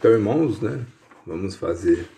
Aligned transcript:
Então, 0.00 0.12
irmãos, 0.12 0.62
né, 0.62 0.82
vamos 1.26 1.56
fazer 1.56 2.08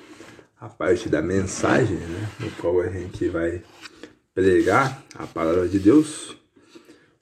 a 0.60 0.68
parte 0.68 1.08
da 1.08 1.20
mensagem, 1.20 1.96
né, 1.96 2.30
no 2.38 2.48
qual 2.52 2.80
a 2.80 2.88
gente 2.88 3.28
vai 3.28 3.60
pregar 4.32 5.04
a 5.16 5.26
palavra 5.26 5.66
de 5.66 5.80
Deus. 5.80 6.36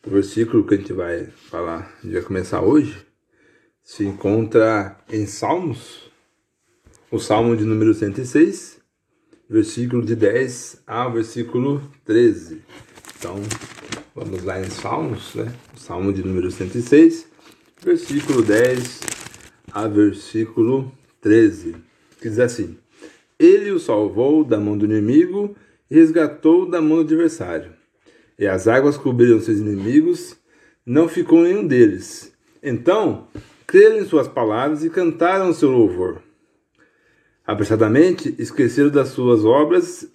O 0.06 0.10
versículo 0.10 0.66
que 0.66 0.74
a 0.74 0.76
gente 0.76 0.92
vai 0.92 1.24
falar, 1.48 1.98
vai 2.04 2.20
começar 2.20 2.60
hoje, 2.60 2.94
se 3.82 4.04
encontra 4.04 4.98
em 5.08 5.24
Salmos, 5.24 6.10
o 7.10 7.18
Salmo 7.18 7.56
de 7.56 7.64
número 7.64 7.94
106, 7.94 8.80
versículo 9.48 10.04
de 10.04 10.14
10 10.14 10.82
ao 10.86 11.10
versículo 11.10 11.90
13. 12.04 12.60
Então, 13.18 13.36
vamos 14.14 14.44
lá 14.44 14.60
em 14.60 14.68
Salmos, 14.68 15.34
né? 15.36 15.54
Salmo 15.74 16.12
de 16.12 16.22
número 16.22 16.50
106, 16.50 17.26
versículo 17.82 18.42
10 18.42 19.19
a 19.72 19.86
versículo 19.86 20.92
13, 21.20 21.76
que 22.20 22.28
diz 22.28 22.38
assim: 22.38 22.76
Ele 23.38 23.70
o 23.70 23.78
salvou 23.78 24.44
da 24.44 24.58
mão 24.58 24.76
do 24.76 24.84
inimigo 24.84 25.54
e 25.90 25.94
resgatou 25.96 26.68
da 26.68 26.80
mão 26.80 26.98
do 26.98 27.02
adversário. 27.02 27.72
E 28.38 28.46
as 28.46 28.66
águas 28.66 28.96
cobriram 28.96 29.40
seus 29.40 29.58
inimigos, 29.58 30.36
não 30.84 31.08
ficou 31.08 31.42
nenhum 31.42 31.66
deles. 31.66 32.32
Então, 32.62 33.28
creram 33.66 33.98
em 33.98 34.06
suas 34.06 34.26
palavras 34.26 34.84
e 34.84 34.90
cantaram 34.90 35.52
seu 35.52 35.70
louvor. 35.70 36.22
Apressadamente 37.46 38.34
esqueceram 38.38 38.90
das 38.90 39.08
suas 39.08 39.44
obras 39.44 40.08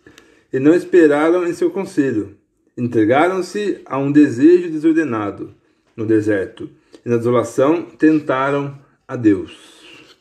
e 0.52 0.60
não 0.60 0.74
esperaram 0.74 1.46
em 1.46 1.54
seu 1.54 1.70
conselho. 1.70 2.36
Entregaram-se 2.78 3.82
a 3.86 3.98
um 3.98 4.12
desejo 4.12 4.70
desordenado 4.70 5.54
no 5.96 6.06
deserto 6.06 6.70
e 7.06 7.10
na 7.10 7.18
desolação 7.18 7.84
tentaram 7.84 8.78
a 9.08 9.16
Deus. 9.16 10.16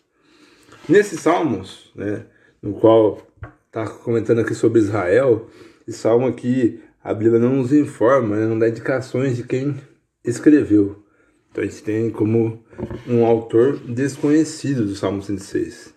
Nesses 0.89 1.21
salmos, 1.21 1.91
né, 1.95 2.27
no 2.63 2.75
qual 2.75 3.27
está 3.67 3.89
comentando 3.89 4.41
aqui 4.41 4.55
sobre 4.55 4.81
Israel, 4.81 5.49
esse 5.87 5.99
salmo 5.99 6.27
aqui 6.27 6.81
a 7.03 7.13
Bíblia 7.13 7.39
não 7.39 7.57
nos 7.57 7.73
informa, 7.73 8.37
né, 8.37 8.47
não 8.47 8.59
dá 8.59 8.69
indicações 8.69 9.37
de 9.37 9.45
quem 9.45 9.77
escreveu. 10.25 11.05
Então 11.51 11.63
a 11.63 11.67
gente 11.67 11.83
tem 11.83 12.11
como 12.11 12.65
um 13.07 13.25
autor 13.25 13.79
desconhecido 13.79 14.85
do 14.85 14.95
Salmo 14.95 15.23
106. 15.23 15.95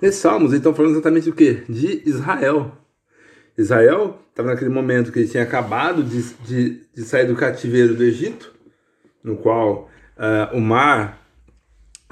Nesses 0.00 0.20
salmos, 0.20 0.52
estão 0.52 0.74
falando 0.74 0.92
exatamente 0.92 1.30
o 1.30 1.34
quê? 1.34 1.62
De 1.68 2.02
Israel. 2.04 2.72
Israel 3.56 4.18
estava 4.30 4.48
naquele 4.48 4.70
momento 4.70 5.12
que 5.12 5.20
ele 5.20 5.28
tinha 5.28 5.44
acabado 5.44 6.02
de, 6.02 6.22
de, 6.44 6.80
de, 6.92 7.02
sair 7.02 7.26
do 7.26 7.36
cativeiro 7.36 7.94
do 7.94 8.02
Egito, 8.02 8.52
no 9.22 9.36
qual 9.36 9.88
uh, 10.16 10.56
o 10.56 10.60
mar 10.60 11.21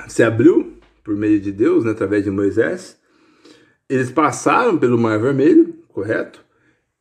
se 0.09 0.23
abriu 0.23 0.79
por 1.03 1.17
meio 1.17 1.41
de 1.41 1.53
Deus, 1.53 1.85
né, 1.85 1.91
através 1.91 2.25
de 2.25 2.31
Moisés. 2.31 2.99
Eles 3.89 4.11
passaram 4.11 4.79
pelo 4.79 4.99
Mar 4.99 5.19
Vermelho, 5.19 5.75
correto? 5.89 6.45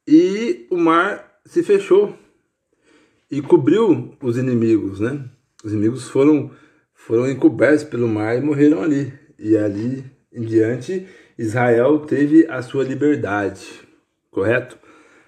E 0.08 0.66
o 0.72 0.78
mar 0.78 1.40
se 1.46 1.62
fechou 1.62 2.18
e 3.30 3.42
cobriu 3.42 4.16
os 4.22 4.38
inimigos, 4.38 5.00
né? 5.00 5.24
Os 5.64 5.72
inimigos 5.72 6.10
foram 6.10 6.52
foram 6.94 7.30
encobertos 7.30 7.84
pelo 7.84 8.08
mar 8.08 8.38
e 8.38 8.42
morreram 8.42 8.82
ali. 8.82 9.14
E 9.38 9.56
ali 9.56 10.04
em 10.34 10.42
diante, 10.42 11.08
Israel 11.38 12.00
teve 12.00 12.46
a 12.50 12.62
sua 12.62 12.84
liberdade, 12.84 13.66
correto? 14.30 14.78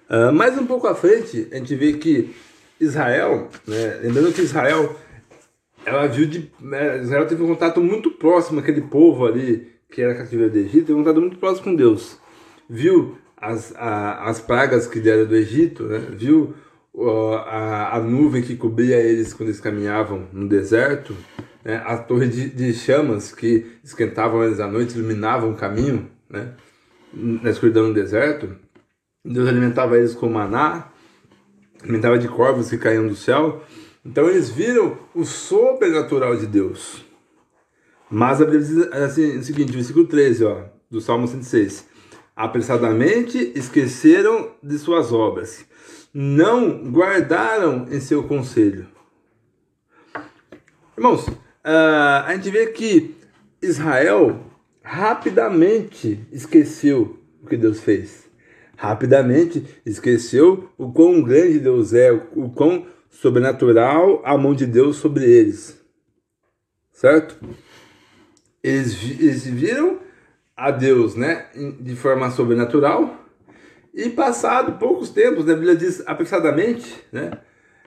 Uh, 0.08 0.32
mais 0.32 0.58
um 0.58 0.66
pouco 0.66 0.86
à 0.86 0.94
frente, 0.94 1.48
a 1.50 1.56
gente 1.56 1.74
vê 1.74 1.94
que 1.94 2.34
Israel, 2.78 3.48
né, 3.66 4.00
lembrando 4.02 4.32
que 4.32 4.42
Israel, 4.42 4.94
ela 5.84 6.06
viu 6.06 6.26
de, 6.26 6.50
né, 6.60 7.02
Israel 7.02 7.26
teve 7.26 7.42
um 7.42 7.48
contato 7.48 7.80
muito 7.80 8.10
próximo 8.10 8.60
aquele 8.60 8.82
povo 8.82 9.26
ali 9.26 9.70
que 9.90 10.00
era 10.00 10.14
cativeiro 10.14 10.52
do 10.52 10.58
Egito, 10.58 10.86
teve 10.86 10.94
um 10.94 11.04
contato 11.04 11.20
muito 11.20 11.38
próximo 11.38 11.64
com 11.64 11.74
Deus. 11.74 12.18
Viu 12.68 13.18
as, 13.36 13.74
a, 13.76 14.24
as 14.24 14.40
pragas 14.40 14.86
que 14.86 15.00
deram 15.00 15.26
do 15.26 15.36
Egito, 15.36 15.84
né? 15.84 15.98
viu 16.12 16.54
uh, 16.94 17.34
a, 17.34 17.96
a 17.96 18.00
nuvem 18.00 18.42
que 18.42 18.56
cobria 18.56 18.96
eles 18.96 19.34
quando 19.34 19.48
eles 19.48 19.60
caminhavam 19.60 20.28
no 20.32 20.48
deserto, 20.48 21.14
né, 21.64 21.82
a 21.84 21.96
torre 21.96 22.28
de, 22.28 22.48
de, 22.48 22.72
chamas 22.72 23.32
que 23.32 23.66
esquentavam 23.84 24.42
eles 24.42 24.60
à 24.60 24.66
noite, 24.66 24.96
iluminavam 24.96 25.52
o 25.52 25.56
caminho 25.56 26.08
né, 26.28 26.54
na 27.12 27.50
escuridão 27.50 27.88
do 27.88 27.94
deserto. 27.94 28.56
Deus 29.24 29.48
alimentava 29.48 29.96
eles 29.96 30.14
com 30.14 30.28
maná, 30.28 30.88
alimentava 31.82 32.18
de 32.18 32.28
corvos 32.28 32.70
que 32.70 32.78
caíam 32.78 33.06
do 33.06 33.14
céu. 33.14 33.62
Então 34.04 34.28
eles 34.28 34.50
viram 34.50 34.98
o 35.14 35.24
sobrenatural 35.24 36.36
de 36.36 36.46
Deus. 36.46 37.04
Mas 38.10 38.42
a 38.42 38.44
Bíblia 38.44 38.60
diz 38.60 38.92
assim, 38.92 39.38
o 39.38 39.42
seguinte, 39.42 39.72
versículo 39.72 40.06
13 40.06 40.44
ó, 40.44 40.64
do 40.90 41.00
Salmo 41.00 41.26
106. 41.26 41.88
Apressadamente 42.34 43.52
esqueceram 43.54 44.50
de 44.62 44.78
suas 44.78 45.12
obras, 45.12 45.64
não 46.12 46.90
guardaram 46.90 47.86
em 47.90 48.00
seu 48.00 48.24
conselho. 48.24 48.86
Irmãos, 50.96 51.26
uh, 51.28 52.26
a 52.26 52.34
gente 52.34 52.50
vê 52.50 52.66
que 52.66 53.14
Israel 53.62 54.40
rapidamente 54.82 56.20
esqueceu 56.32 57.18
o 57.42 57.46
que 57.46 57.56
Deus 57.56 57.80
fez. 57.80 58.28
Rapidamente 58.76 59.64
esqueceu 59.86 60.68
o 60.76 60.92
quão 60.92 61.22
grande 61.22 61.60
Deus 61.60 61.94
é, 61.94 62.12
o 62.12 62.50
quão 62.50 62.86
sobrenatural 63.12 64.20
a 64.24 64.36
mão 64.36 64.54
de 64.54 64.66
Deus 64.66 64.96
sobre 64.96 65.24
eles. 65.24 65.80
Certo? 66.90 67.36
Eles, 68.62 69.00
eles 69.20 69.44
viram 69.46 70.00
a 70.56 70.72
Deus 70.72 71.14
né, 71.14 71.46
de 71.80 71.94
forma 71.94 72.30
sobrenatural 72.30 73.16
e 73.94 74.08
passado 74.10 74.78
poucos 74.78 75.10
tempos, 75.10 75.44
né, 75.44 75.52
a 75.52 75.56
Bíblia 75.56 75.76
diz 75.76 76.02
apressadamente, 76.06 76.94
né, 77.12 77.30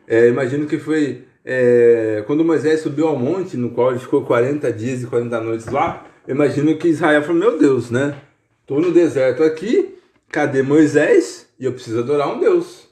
é, 0.07 0.27
imagino 0.27 0.67
que 0.67 0.77
foi 0.77 1.25
é, 1.45 2.23
quando 2.25 2.43
Moisés 2.43 2.81
subiu 2.81 3.07
ao 3.07 3.15
monte, 3.15 3.55
no 3.55 3.69
qual 3.69 3.91
ele 3.91 3.99
ficou 3.99 4.25
40 4.25 4.71
dias 4.73 5.03
e 5.03 5.05
40 5.05 5.41
noites 5.41 5.67
lá, 5.67 6.07
imagino 6.27 6.75
que 6.77 6.87
Israel 6.87 7.21
falou, 7.21 7.39
meu 7.39 7.59
Deus, 7.59 7.91
né? 7.91 8.19
Tô 8.65 8.79
no 8.79 8.91
deserto 8.91 9.43
aqui, 9.43 9.95
cadê 10.31 10.63
Moisés? 10.63 11.47
E 11.59 11.65
eu 11.65 11.73
preciso 11.73 11.99
adorar 11.99 12.35
um 12.35 12.39
Deus. 12.39 12.84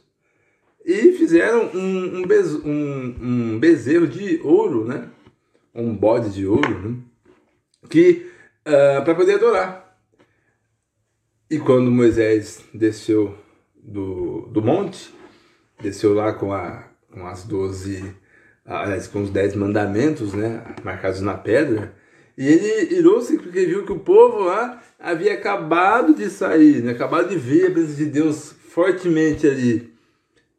E 0.86 1.14
fizeram 1.14 1.70
um, 1.74 2.22
um, 2.22 2.24
um, 2.66 3.16
um 3.22 3.60
bezerro 3.60 4.08
de 4.08 4.40
ouro, 4.44 4.86
né? 4.86 5.10
Um 5.74 5.96
bode 5.96 6.34
de 6.34 6.46
ouro, 6.46 6.80
né? 6.80 6.98
Que, 7.90 8.30
uh, 8.68 9.00
ah, 9.00 9.02
para 9.02 9.16
poder 9.16 9.36
adorar. 9.36 9.98
E 11.50 11.60
quando 11.60 11.92
Moisés 11.92 12.64
desceu 12.74 13.38
do, 13.76 14.48
do 14.48 14.62
monte, 14.62 15.14
desceu 15.82 16.14
lá 16.14 16.34
com, 16.34 16.52
a, 16.52 16.88
com 17.12 17.28
as 17.28 17.44
doze 17.44 18.16
aliás, 18.66 19.08
com 19.08 19.22
os 19.22 19.30
dez 19.30 19.56
mandamentos, 19.56 20.34
né, 20.34 20.64
marcados 20.84 21.22
na 21.22 21.34
pedra, 21.34 21.94
e 22.38 22.48
ele 22.48 22.96
irou-se 22.96 23.38
porque 23.38 23.66
viu 23.66 23.86
que 23.86 23.92
o 23.92 24.00
povo 24.00 24.40
lá 24.46 24.82
havia 25.00 25.34
acabado 25.34 26.14
de 26.14 26.30
sair, 26.30 26.82
né, 26.82 26.92
acabado 26.92 27.30
de 27.30 27.38
ver 27.38 27.68
a 27.68 27.72
presença 27.72 27.98
de 27.98 28.06
Deus 28.06 28.56
fortemente 28.70 29.48
ali, 29.48 29.93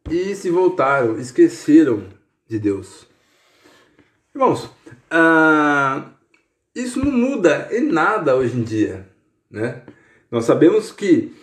e 0.09 0.35
se 0.35 0.49
voltaram, 0.49 1.19
esqueceram 1.19 2.03
de 2.47 2.59
Deus. 2.59 3.07
Irmãos, 4.33 4.69
ah, 5.09 6.11
isso 6.75 7.03
não 7.03 7.11
muda 7.11 7.69
em 7.71 7.81
nada 7.81 8.35
hoje 8.35 8.57
em 8.57 8.63
dia, 8.63 9.07
né? 9.49 9.81
Nós 10.29 10.45
sabemos 10.45 10.91
que 10.91 11.33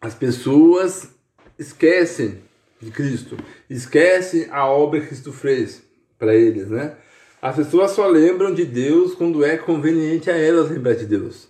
as 0.00 0.14
pessoas 0.14 1.10
esquecem 1.58 2.40
de 2.80 2.90
Cristo. 2.90 3.36
Esquece 3.68 4.48
a 4.50 4.66
obra 4.66 5.00
que 5.00 5.08
Cristo 5.08 5.32
fez 5.32 5.82
para 6.18 6.34
eles, 6.34 6.68
né? 6.68 6.96
As 7.42 7.56
pessoas 7.56 7.90
só 7.90 8.06
lembram 8.06 8.54
de 8.54 8.64
Deus 8.64 9.14
quando 9.14 9.44
é 9.44 9.56
conveniente 9.56 10.30
a 10.30 10.36
elas 10.36 10.70
lembrar 10.70 10.94
de 10.94 11.06
Deus. 11.06 11.48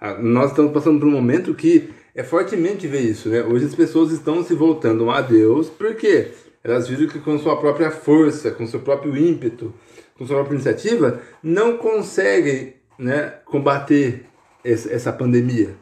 Ah, 0.00 0.14
nós 0.14 0.50
estamos 0.50 0.72
passando 0.72 1.00
por 1.00 1.08
um 1.08 1.12
momento 1.12 1.54
que 1.54 1.90
é 2.14 2.22
fortemente 2.22 2.86
ver 2.86 3.00
isso, 3.00 3.28
né? 3.28 3.42
Hoje 3.42 3.66
as 3.66 3.74
pessoas 3.74 4.10
estão 4.10 4.42
se 4.44 4.54
voltando 4.54 5.10
a 5.10 5.20
Deus 5.20 5.68
porque 5.68 6.28
elas 6.64 6.88
viram 6.88 7.06
que 7.06 7.20
com 7.20 7.38
sua 7.38 7.58
própria 7.58 7.90
força, 7.90 8.50
com 8.50 8.66
seu 8.66 8.80
próprio 8.80 9.16
ímpeto, 9.16 9.72
com 10.16 10.26
sua 10.26 10.36
própria 10.36 10.54
iniciativa, 10.54 11.20
não 11.42 11.76
conseguem 11.76 12.74
né, 12.98 13.34
combater 13.44 14.24
essa 14.64 15.12
pandemia. 15.12 15.76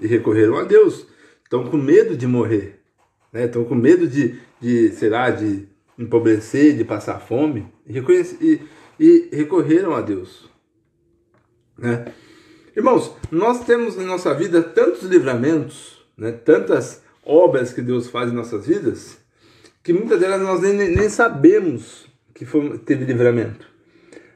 E 0.00 0.06
recorreram 0.06 0.56
a 0.56 0.64
Deus. 0.64 1.06
Estão 1.44 1.64
com 1.64 1.76
medo 1.76 2.16
de 2.16 2.26
morrer 2.26 2.82
né? 3.32 3.46
Estão 3.46 3.64
com 3.64 3.74
medo 3.74 4.06
de, 4.06 4.38
de, 4.60 4.90
sei 4.90 5.08
lá, 5.08 5.30
de 5.30 5.66
empobrecer, 5.98 6.76
de 6.76 6.84
passar 6.84 7.18
fome, 7.18 7.66
e, 7.86 7.98
e, 8.40 8.60
e 9.00 9.28
recorreram 9.32 9.94
a 9.94 10.00
Deus. 10.00 10.50
Né? 11.78 12.12
Irmãos, 12.74 13.14
nós 13.30 13.64
temos 13.64 13.98
em 13.98 14.06
nossa 14.06 14.32
vida 14.32 14.62
tantos 14.62 15.02
livramentos, 15.02 16.02
né? 16.16 16.32
tantas 16.32 17.02
obras 17.22 17.70
que 17.70 17.82
Deus 17.82 18.08
faz 18.08 18.32
em 18.32 18.34
nossas 18.34 18.66
vidas, 18.66 19.18
que 19.82 19.92
muitas 19.92 20.18
delas 20.18 20.40
nós 20.40 20.62
nem, 20.62 20.72
nem 20.74 21.08
sabemos 21.10 22.06
que 22.34 22.46
foi, 22.46 22.78
teve 22.78 23.04
livramento. 23.04 23.66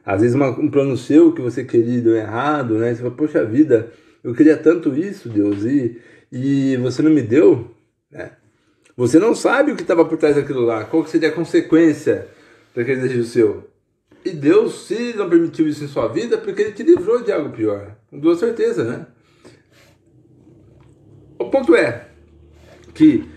Às 0.04 0.20
vezes 0.20 0.36
uma, 0.36 0.50
um 0.50 0.70
plano 0.70 0.98
seu 0.98 1.32
que 1.32 1.40
você 1.40 1.64
queria 1.64 2.00
deu 2.02 2.14
errado, 2.14 2.74
né? 2.74 2.94
Você 2.94 3.02
fala, 3.02 3.14
poxa 3.14 3.44
vida, 3.44 3.90
eu 4.22 4.34
queria 4.34 4.56
tanto 4.56 4.94
isso, 4.94 5.30
Deus, 5.30 5.64
e, 5.64 5.98
e 6.30 6.76
você 6.76 7.00
não 7.00 7.10
me 7.10 7.22
deu, 7.22 7.70
né? 8.10 8.32
Você 8.96 9.18
não 9.18 9.34
sabe 9.34 9.72
o 9.72 9.76
que 9.76 9.82
estava 9.82 10.04
por 10.04 10.18
trás 10.18 10.36
daquilo 10.36 10.60
lá, 10.60 10.84
qual 10.84 11.06
seria 11.06 11.30
a 11.30 11.32
consequência 11.32 12.28
daquele 12.74 13.00
desejo 13.00 13.24
seu. 13.24 13.70
E 14.24 14.30
Deus, 14.30 14.86
se 14.86 15.14
não 15.14 15.28
permitiu 15.28 15.68
isso 15.68 15.84
em 15.84 15.88
sua 15.88 16.08
vida, 16.08 16.36
porque 16.36 16.62
Ele 16.62 16.72
te 16.72 16.82
livrou 16.82 17.22
de 17.22 17.30
algo 17.30 17.50
pior. 17.50 17.96
Com 18.10 18.20
toda 18.20 18.38
certeza, 18.38 18.84
né? 18.84 19.06
O 21.38 21.50
ponto 21.50 21.74
é 21.74 22.08
que 22.94 23.28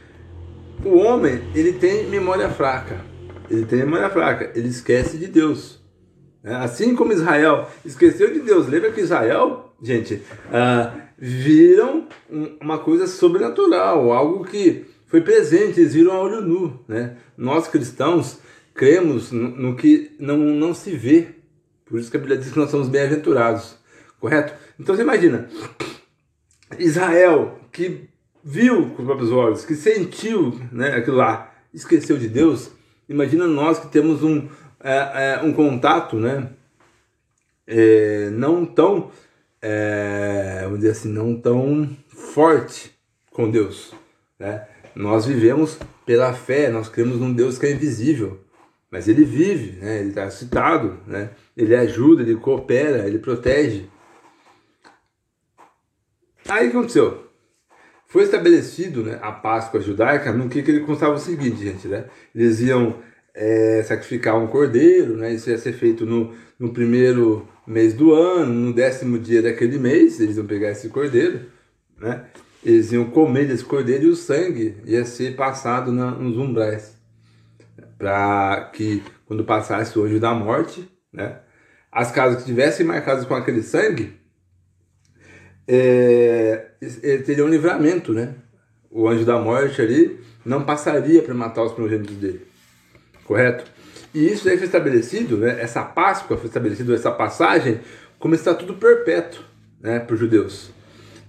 o 0.84 0.98
homem, 0.98 1.42
ele 1.54 1.74
tem 1.74 2.08
memória 2.08 2.50
fraca. 2.50 3.02
Ele 3.50 3.66
tem 3.66 3.80
memória 3.80 4.10
fraca, 4.10 4.52
ele 4.56 4.70
esquece 4.70 5.18
de 5.18 5.28
Deus. 5.28 5.80
É, 6.44 6.56
assim 6.56 6.96
como 6.96 7.12
Israel 7.12 7.68
esqueceu 7.84 8.32
de 8.32 8.40
Deus, 8.40 8.68
lembra 8.68 8.92
que 8.92 9.02
Israel, 9.02 9.74
gente, 9.82 10.22
ah, 10.54 10.94
viram 11.18 12.08
uma 12.62 12.78
coisa 12.78 13.08
sobrenatural, 13.08 14.14
algo 14.14 14.46
que 14.46 14.86
foi 15.08 15.20
presente, 15.20 15.82
eles 15.82 15.94
viram 15.94 16.14
a 16.14 16.22
olho 16.22 16.42
nu. 16.42 16.80
Né? 16.88 17.18
Nós 17.36 17.68
cristãos 17.68 18.40
cremos 18.74 19.32
no, 19.32 19.50
no 19.50 19.76
que 19.76 20.16
não, 20.18 20.38
não 20.38 20.74
se 20.74 20.92
vê, 20.92 21.28
por 21.86 22.00
isso 22.00 22.10
que 22.10 22.16
a 22.16 22.20
Bíblia 22.20 22.38
diz 22.38 22.52
que 22.54 22.60
nós 22.60 22.70
somos 22.70 22.88
bem-aventurados, 22.88 23.76
correto? 24.20 24.54
Então 24.80 24.96
você 24.96 25.02
imagina, 25.02 25.50
Israel 26.78 27.60
que 27.72 28.10
viu 28.44 28.90
com 28.92 29.02
os 29.02 29.06
próprios 29.06 29.32
olhos, 29.32 29.66
que 29.66 29.76
sentiu 29.76 30.60
né, 30.72 30.96
aquilo 30.96 31.18
lá, 31.18 31.54
esqueceu 31.74 32.18
de 32.18 32.28
Deus, 32.28 32.72
imagina 33.08 33.48
nós 33.48 33.80
que 33.80 33.88
temos 33.88 34.24
um, 34.24 34.48
é, 34.80 35.40
é, 35.40 35.44
um 35.44 35.54
contato, 35.54 36.18
né? 36.18 36.50
É, 37.68 38.30
não 38.32 38.66
tão, 38.66 39.12
é, 39.62 40.62
vamos 40.64 40.80
dizer 40.80 40.92
assim, 40.92 41.10
não 41.10 41.40
tão 41.40 41.96
forte 42.08 42.92
com 43.32 43.50
Deus, 43.50 43.94
né? 44.40 44.68
Nós 44.96 45.26
vivemos 45.26 45.78
pela 46.06 46.34
fé, 46.34 46.70
nós 46.70 46.90
cremos 46.90 47.20
num 47.20 47.32
Deus 47.32 47.60
que 47.60 47.68
é 47.68 47.72
invisível, 47.72 48.40
mas 48.90 49.08
ele 49.08 49.24
vive, 49.24 49.80
né? 49.80 50.00
Ele 50.00 50.10
está 50.10 50.30
citado, 50.32 50.98
né? 51.06 51.30
Ele 51.56 51.76
ajuda, 51.76 52.24
ele 52.24 52.36
coopera, 52.36 53.06
ele 53.08 53.20
protege. 53.20 53.88
Aí 56.50 56.68
o 56.68 56.72
que 56.72 56.78
aconteceu? 56.78 57.30
Foi 58.08 58.24
estabelecido 58.24 59.04
né, 59.04 59.20
a 59.22 59.32
Páscoa 59.32 59.80
judaica 59.80 60.34
no 60.34 60.50
que, 60.50 60.64
que 60.64 60.72
ele 60.72 60.80
constava 60.80 61.14
o 61.14 61.20
seguinte, 61.20 61.64
gente, 61.64 61.88
né? 61.88 62.06
Eles 62.34 62.60
iam 62.60 62.96
é, 63.36 63.84
sacrificar 63.84 64.36
um 64.36 64.48
cordeiro, 64.48 65.16
né? 65.16 65.32
Isso 65.32 65.50
ia 65.50 65.58
ser 65.60 65.74
feito 65.74 66.08
no, 66.08 66.34
no 66.58 66.74
primeiro 66.74 67.48
mês 67.68 67.94
do 67.94 68.12
ano, 68.14 68.52
no 68.52 68.74
décimo 68.74 69.20
dia 69.20 69.44
daquele 69.44 69.78
mês, 69.78 70.20
eles 70.20 70.38
iam 70.38 70.48
pegar 70.48 70.72
esse 70.72 70.90
cordeiro, 70.90 71.42
né? 72.00 72.26
Eles 72.66 72.92
iam 72.92 73.06
comer 73.06 73.48
desse 73.48 73.64
cordeiro 73.64 74.06
e 74.06 74.10
o 74.10 74.16
sangue 74.16 74.78
ia 74.86 75.06
ser 75.06 75.36
passado 75.36 75.92
na, 75.92 76.10
nos 76.10 76.36
umbrais, 76.36 76.98
para 77.96 78.72
que 78.74 79.04
quando 79.28 79.46
passasse 79.46 79.98
o 80.00 80.04
anjo 80.04 80.20
da 80.20 80.34
morte, 80.34 80.90
né? 81.14 81.42
As 81.92 82.12
casas 82.12 82.38
que 82.38 82.42
estivessem 82.42 82.86
marcadas 82.86 83.26
com 83.26 83.36
aquele 83.36 83.62
sangue 83.62 84.19
é, 85.70 86.66
teriam 87.26 87.48
um 87.48 87.50
livramento, 87.50 88.12
né? 88.12 88.34
O 88.90 89.08
anjo 89.08 89.24
da 89.24 89.38
morte 89.38 89.82
ali 89.82 90.20
não 90.44 90.64
passaria 90.64 91.22
para 91.22 91.34
matar 91.34 91.64
os 91.64 91.74
primogênitos 91.74 92.16
dele 92.16 92.50
correto? 93.30 93.64
E 94.12 94.26
isso 94.26 94.50
aí 94.50 94.58
foi 94.58 94.66
estabelecido, 94.66 95.38
né, 95.38 95.62
essa 95.62 95.84
Páscoa 95.84 96.36
foi 96.36 96.48
estabelecido, 96.48 96.96
essa 96.96 97.12
passagem, 97.12 97.80
como 98.18 98.34
estatuto 98.34 98.74
perpétuo 98.74 99.44
né, 99.80 100.00
para 100.00 100.16
os 100.16 100.20
judeus. 100.20 100.72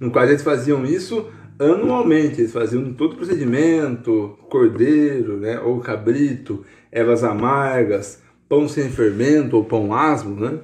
No 0.01 0.11
qual 0.11 0.25
eles 0.25 0.43
faziam 0.43 0.83
isso 0.87 1.31
anualmente, 1.59 2.41
eles 2.41 2.55
faziam 2.55 2.95
todo 2.95 3.13
o 3.13 3.17
procedimento, 3.17 4.39
cordeiro, 4.49 5.37
né, 5.37 5.61
ou 5.61 5.79
cabrito, 5.81 6.65
ervas 6.91 7.23
amargas, 7.23 8.23
pão 8.49 8.67
sem 8.67 8.89
fermento 8.91 9.57
ou 9.57 9.65
pão 9.67 9.95
asmo, 9.95 10.41
né? 10.41 10.59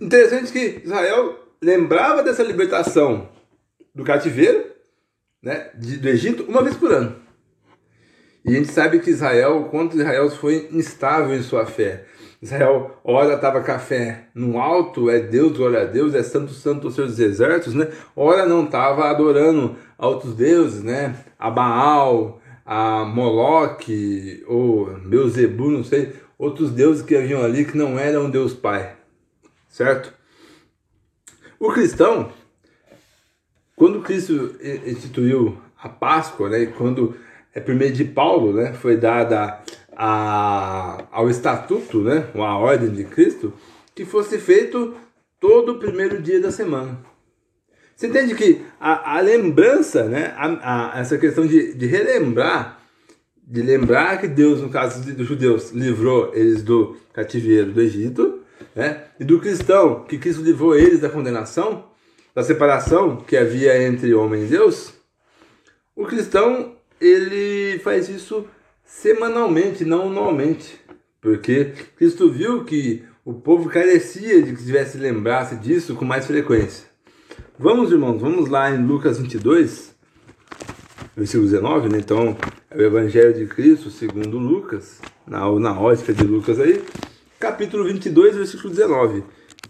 Interessante 0.00 0.50
que 0.50 0.80
Israel 0.82 1.41
lembrava 1.62 2.22
dessa 2.22 2.42
libertação 2.42 3.28
do 3.94 4.02
cativeiro, 4.02 4.64
né, 5.42 5.70
do 5.74 6.08
Egito, 6.08 6.44
uma 6.48 6.62
vez 6.62 6.76
por 6.76 6.92
ano. 6.92 7.16
E 8.44 8.50
a 8.50 8.58
gente 8.58 8.72
sabe 8.72 8.98
que 8.98 9.10
Israel, 9.10 9.60
o 9.60 9.64
quanto 9.68 9.96
Israel 9.96 10.28
foi 10.30 10.68
instável 10.72 11.34
em 11.34 11.42
sua 11.42 11.64
fé. 11.64 12.06
Israel, 12.40 13.00
ora 13.04 13.34
estava 13.34 13.62
café 13.62 14.24
no 14.34 14.58
alto, 14.58 15.08
é 15.08 15.20
Deus, 15.20 15.56
glória 15.56 15.82
a 15.82 15.84
Deus, 15.84 16.12
é 16.12 16.24
santo, 16.24 16.52
santo 16.52 16.88
os 16.88 16.94
seus 16.96 17.16
exércitos, 17.20 17.74
né? 17.74 17.88
Ora 18.16 18.44
não 18.44 18.64
estava 18.64 19.08
adorando 19.08 19.76
outros 19.96 20.34
deuses, 20.34 20.82
né? 20.82 21.14
A 21.38 21.48
Baal, 21.48 22.42
a 22.66 23.04
Moloque, 23.04 24.42
ou 24.48 24.86
Beuzebu, 24.86 25.70
não 25.70 25.84
sei, 25.84 26.14
outros 26.36 26.72
deuses 26.72 27.02
que 27.02 27.14
haviam 27.14 27.44
ali 27.44 27.64
que 27.64 27.78
não 27.78 27.96
eram 27.96 28.28
Deus 28.28 28.52
Pai, 28.52 28.96
certo? 29.68 30.12
O 31.62 31.70
cristão, 31.70 32.32
quando 33.76 34.02
Cristo 34.02 34.56
instituiu 34.84 35.56
a 35.80 35.88
Páscoa, 35.88 36.48
né? 36.50 36.66
Quando 36.66 37.14
é 37.54 37.60
por 37.60 37.72
meio 37.72 37.92
de 37.92 38.04
Paulo, 38.04 38.52
né, 38.52 38.72
foi 38.72 38.96
dada 38.96 39.60
a, 39.96 41.04
ao 41.12 41.30
estatuto, 41.30 42.00
né, 42.00 42.26
a 42.34 42.58
ordem 42.58 42.90
de 42.90 43.04
Cristo, 43.04 43.52
que 43.94 44.04
fosse 44.04 44.38
feito 44.38 44.96
todo 45.38 45.74
o 45.74 45.78
primeiro 45.78 46.20
dia 46.20 46.40
da 46.40 46.50
semana. 46.50 46.98
Você 47.94 48.08
entende 48.08 48.34
que 48.34 48.62
a, 48.80 49.18
a 49.18 49.20
lembrança, 49.20 50.02
né, 50.08 50.34
a, 50.36 50.96
a, 50.96 51.00
essa 51.00 51.16
questão 51.16 51.46
de, 51.46 51.74
de 51.74 51.86
relembrar, 51.86 52.80
de 53.40 53.62
lembrar 53.62 54.20
que 54.20 54.26
Deus, 54.26 54.60
no 54.60 54.68
caso 54.68 55.00
dos 55.14 55.28
judeus, 55.28 55.70
livrou 55.70 56.34
eles 56.34 56.60
do 56.64 56.96
cativeiro 57.12 57.70
do 57.70 57.80
Egito, 57.80 58.41
né, 58.74 59.04
e 59.18 59.24
do 59.24 59.38
cristão, 59.40 60.04
que 60.04 60.18
Cristo 60.18 60.42
livrou 60.42 60.76
eles 60.76 61.00
da 61.00 61.10
condenação, 61.10 61.90
da 62.34 62.42
separação 62.42 63.16
que 63.16 63.36
havia 63.36 63.82
entre 63.82 64.14
homem 64.14 64.44
e 64.44 64.46
Deus, 64.46 64.94
o 65.94 66.06
cristão 66.06 66.76
ele 67.00 67.78
faz 67.80 68.08
isso 68.08 68.46
semanalmente, 68.84 69.84
não 69.84 70.08
anualmente. 70.08 70.80
Porque 71.20 71.72
Cristo 71.96 72.30
viu 72.30 72.64
que 72.64 73.04
o 73.24 73.34
povo 73.34 73.68
carecia 73.68 74.42
de 74.42 74.54
que 74.54 74.64
tivesse 74.64 74.98
lembrasse 74.98 75.56
disso 75.56 75.94
com 75.94 76.04
mais 76.04 76.26
frequência. 76.26 76.86
Vamos, 77.58 77.92
irmãos, 77.92 78.20
vamos 78.20 78.48
lá 78.48 78.70
em 78.70 78.84
Lucas 78.84 79.18
22, 79.18 79.94
versículo 81.16 81.48
19, 81.48 81.88
né? 81.88 81.98
Então, 81.98 82.36
é 82.70 82.76
o 82.76 82.82
Evangelho 82.82 83.34
de 83.34 83.46
Cristo 83.46 83.90
segundo 83.90 84.38
Lucas, 84.38 85.00
na, 85.26 85.40
na 85.60 85.78
ótica 85.78 86.12
de 86.12 86.24
Lucas 86.24 86.58
aí, 86.58 86.82
capítulo 87.42 87.82
22, 87.82 88.36
versículo 88.36 88.72
19. 88.72 89.24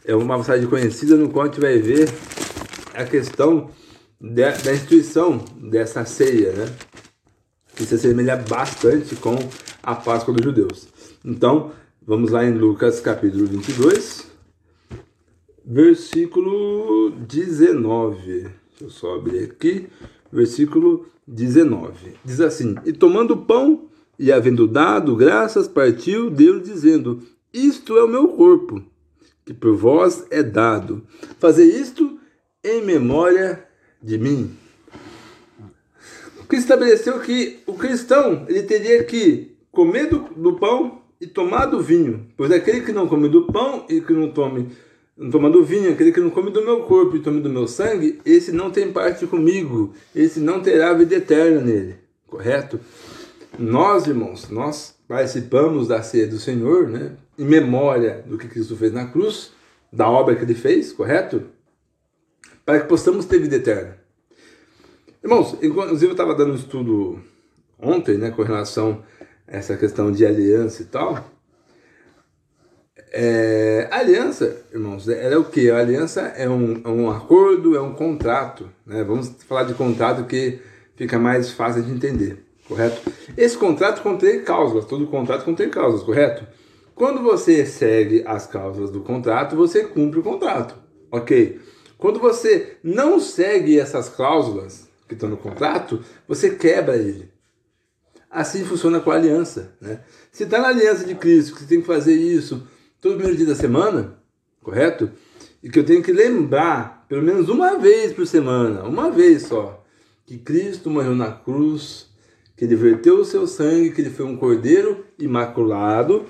É 0.05 0.15
uma 0.15 0.37
passagem 0.37 0.69
conhecida 0.69 1.17
no 1.17 1.31
qual 1.31 1.47
a 1.47 1.49
gente 1.49 1.59
vai 1.59 1.79
ver 1.79 2.07
a 2.93 3.03
questão 3.03 3.71
de, 4.21 4.43
da 4.43 4.75
instituição 4.75 5.43
dessa 5.57 6.05
ceia, 6.05 6.53
né? 6.53 6.67
que 7.75 7.85
se 7.85 7.95
assemelha 7.95 8.37
bastante 8.37 9.17
com 9.17 9.39
a 9.83 9.95
Páscoa 9.95 10.35
dos 10.35 10.45
judeus. 10.45 10.87
Então, 11.25 11.73
vamos 12.07 12.31
lá 12.31 12.45
em 12.45 12.53
Lucas 12.53 13.01
capítulo 13.01 13.47
22, 13.47 14.31
versículo 15.65 17.11
19. 17.27 18.19
Deixa 18.19 18.53
eu 18.83 18.91
só 18.91 19.15
abrir 19.15 19.45
aqui, 19.45 19.89
versículo 20.31 21.07
19. 21.27 22.17
Diz 22.23 22.43
assim: 22.43 22.75
E 22.85 22.93
tomando 22.93 23.31
o 23.31 23.47
pão 23.47 23.89
e 24.19 24.31
havendo 24.31 24.69
dado 24.69 25.17
graças, 25.17 25.67
partiu, 25.67 26.29
Deus 26.29 26.63
dizendo: 26.63 27.23
Isto 27.53 27.97
é 27.99 28.05
o 28.05 28.09
meu 28.09 28.29
corpo, 28.29 28.83
que 29.45 29.53
por 29.53 29.77
vós 29.77 30.27
é 30.31 30.43
dado. 30.43 31.07
Fazer 31.39 31.65
isto 31.65 32.19
em 32.65 32.83
memória 32.83 33.67
de 34.03 34.19
mim 34.19 34.57
que 36.53 36.57
estabeleceu 36.57 37.19
que 37.19 37.61
o 37.67 37.73
cristão 37.73 38.45
ele 38.47 38.63
teria 38.65 39.03
que 39.05 39.57
comer 39.71 40.11
do, 40.11 40.19
do 40.37 40.59
pão 40.59 41.01
e 41.19 41.27
tomar 41.27 41.65
do 41.65 41.81
vinho, 41.81 42.27
pois 42.37 42.53
aquele 42.53 42.83
que 42.83 42.93
não 42.93 43.09
come 43.09 43.27
do 43.27 43.47
pão 43.47 43.87
e 43.89 44.03
que 44.03 44.13
não 44.13 44.31
tome 44.31 44.69
não 45.17 45.31
toma 45.31 45.49
do 45.49 45.65
vinho, 45.65 45.91
aquele 45.91 46.13
que 46.13 46.21
não 46.21 46.29
come 46.29 46.51
do 46.51 46.63
meu 46.63 46.81
corpo 46.83 47.17
e 47.17 47.21
tome 47.21 47.41
do 47.41 47.49
meu 47.49 47.67
sangue, 47.67 48.21
esse 48.25 48.53
não 48.53 48.71
tem 48.71 48.93
parte 48.93 49.27
comigo, 49.27 49.95
esse 50.15 50.41
não 50.41 50.61
terá 50.61 50.93
vida 50.93 51.15
eterna 51.15 51.61
nele, 51.63 51.97
correto? 52.27 52.79
Nós, 53.59 54.07
irmãos, 54.07 54.51
nós 54.51 54.95
participamos 55.13 55.89
da 55.89 56.03
ceia 56.03 56.27
do 56.27 56.39
Senhor, 56.39 56.89
né? 56.89 57.13
Em 57.39 57.45
memória 57.45 58.25
do 58.27 58.39
que 58.39 58.49
Cristo 58.49 58.75
fez 58.75 58.91
na 58.95 59.09
cruz, 59.09 59.53
da 59.93 60.09
obra 60.09 60.35
que 60.35 60.43
ele 60.43 60.55
fez, 60.55 60.91
correto? 60.91 61.51
Para 62.65 62.81
que 62.81 62.89
possamos 62.89 63.27
ter 63.27 63.39
vida 63.39 63.57
eterna. 63.57 63.99
Irmãos, 65.23 65.59
inclusive 65.61 66.07
eu 66.07 66.13
estava 66.13 66.35
dando 66.35 66.53
um 66.53 66.57
estudo 66.57 67.21
ontem, 67.79 68.17
né, 68.17 68.31
com 68.31 68.43
relação 68.43 69.03
a 69.47 69.59
essa 69.59 69.77
questão 69.77 70.11
de 70.11 70.25
aliança 70.25 70.81
e 70.81 70.87
tal. 70.87 71.23
É, 73.13 73.89
a 73.91 73.99
aliança, 73.99 74.65
irmãos, 74.73 75.07
ela 75.07 75.35
é 75.35 75.37
o 75.37 75.45
que? 75.45 75.71
A 75.71 75.79
aliança 75.79 76.23
é 76.23 76.49
um, 76.49 76.81
é 76.83 76.89
um 76.89 77.11
acordo, 77.11 77.77
é 77.77 77.81
um 77.83 77.93
contrato. 77.93 78.67
Né? 78.87 79.05
Vamos 79.05 79.29
falar 79.47 79.65
de 79.65 79.75
contrato 79.75 80.25
que 80.25 80.59
fica 80.97 81.19
mais 81.19 81.51
fácil 81.51 81.83
de 81.83 81.91
entender, 81.91 82.42
correto? 82.69 83.03
Esse 83.37 83.57
contrato 83.57 84.03
contém 84.03 84.43
cláusulas, 84.43 84.85
todo 84.85 85.07
contrato 85.07 85.45
contém 85.45 85.69
cláusulas, 85.69 86.03
correto? 86.03 86.47
Quando 86.95 87.23
você 87.23 87.65
segue 87.65 88.23
as 88.27 88.47
cláusulas 88.47 88.91
do 88.91 89.01
contrato, 89.01 89.57
você 89.57 89.85
cumpre 89.85 90.21
o 90.21 90.23
contrato, 90.23 90.77
ok? 91.11 91.61
Quando 91.97 92.19
você 92.19 92.77
não 92.83 93.19
segue 93.21 93.79
essas 93.79 94.09
cláusulas 94.09 94.89
que 95.07 95.15
estão 95.15 95.29
no 95.29 95.37
contrato, 95.37 96.01
você 96.27 96.51
quebra 96.51 96.97
ele. 96.97 97.31
Assim 98.31 98.65
funciona 98.65 98.99
com 98.99 99.11
a 99.11 99.15
aliança. 99.15 99.75
Né? 99.81 100.01
Se 100.31 100.45
está 100.45 100.59
na 100.59 100.69
aliança 100.69 101.05
de 101.05 101.15
Cristo, 101.15 101.55
que 101.55 101.61
você 101.61 101.67
tem 101.67 101.81
que 101.81 101.87
fazer 101.87 102.15
isso 102.15 102.67
todo 103.01 103.17
primeiro 103.17 103.37
dia 103.37 103.47
da 103.47 103.55
semana, 103.55 104.19
correto? 104.63 105.11
E 105.63 105.69
que 105.69 105.79
eu 105.79 105.85
tenho 105.85 106.03
que 106.03 106.13
lembrar, 106.13 107.05
pelo 107.09 107.23
menos 107.23 107.49
uma 107.49 107.79
vez 107.79 108.13
por 108.13 108.27
semana, 108.27 108.85
uma 108.85 109.11
vez 109.11 109.43
só, 109.43 109.85
que 110.25 110.39
Cristo 110.39 110.89
morreu 110.89 111.15
na 111.15 111.31
cruz, 111.31 112.09
que 112.63 112.67
ele 112.67 112.77
verteu 112.77 113.19
o 113.19 113.25
seu 113.25 113.45
sangue, 113.45 113.91
que 113.91 114.01
ele 114.01 114.11
foi 114.11 114.25
um 114.25 114.37
cordeiro 114.37 115.05
imaculado, 115.19 116.27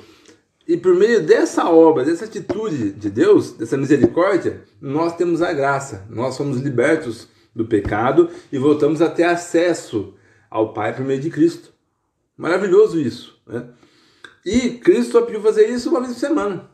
e 0.66 0.78
por 0.78 0.94
meio 0.94 1.22
dessa 1.22 1.68
obra, 1.68 2.06
dessa 2.06 2.24
atitude 2.24 2.90
de 2.92 3.10
Deus, 3.10 3.52
dessa 3.52 3.76
misericórdia, 3.76 4.64
nós 4.80 5.14
temos 5.14 5.42
a 5.42 5.52
graça, 5.52 6.06
nós 6.08 6.34
somos 6.34 6.58
libertos 6.58 7.28
do 7.54 7.66
pecado 7.66 8.30
e 8.50 8.56
voltamos 8.56 9.02
a 9.02 9.10
ter 9.10 9.24
acesso 9.24 10.14
ao 10.48 10.72
Pai 10.72 10.96
por 10.96 11.04
meio 11.04 11.20
de 11.20 11.28
Cristo. 11.28 11.70
Maravilhoso 12.34 12.98
isso. 12.98 13.38
Né? 13.46 13.68
E 14.42 14.70
Cristo 14.78 15.12
só 15.12 15.20
pediu 15.20 15.42
fazer 15.42 15.68
isso 15.68 15.90
uma 15.90 16.00
vez 16.00 16.14
por 16.14 16.20
semana. 16.20 16.70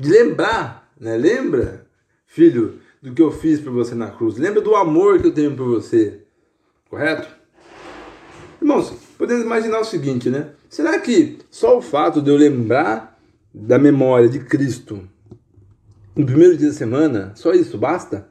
De 0.00 0.08
lembrar, 0.08 0.90
né? 0.98 1.14
lembra, 1.18 1.86
filho, 2.24 2.80
do 3.02 3.12
que 3.12 3.20
eu 3.20 3.30
fiz 3.30 3.60
por 3.60 3.70
você 3.70 3.94
na 3.94 4.10
cruz. 4.10 4.38
Lembra 4.38 4.62
do 4.62 4.74
amor 4.74 5.20
que 5.20 5.26
eu 5.26 5.34
tenho 5.34 5.54
por 5.54 5.68
você. 5.68 6.24
Correto? 6.88 7.43
Irmãos, 8.64 8.94
podemos 9.18 9.44
imaginar 9.44 9.80
o 9.80 9.84
seguinte, 9.84 10.30
né? 10.30 10.52
Será 10.70 10.98
que 10.98 11.36
só 11.50 11.76
o 11.76 11.82
fato 11.82 12.22
de 12.22 12.30
eu 12.30 12.36
lembrar 12.38 13.20
da 13.52 13.78
memória 13.78 14.26
de 14.26 14.38
Cristo 14.38 15.06
no 16.16 16.24
primeiro 16.24 16.56
dia 16.56 16.68
da 16.68 16.72
semana, 16.72 17.32
só 17.34 17.52
isso 17.52 17.76
basta? 17.76 18.26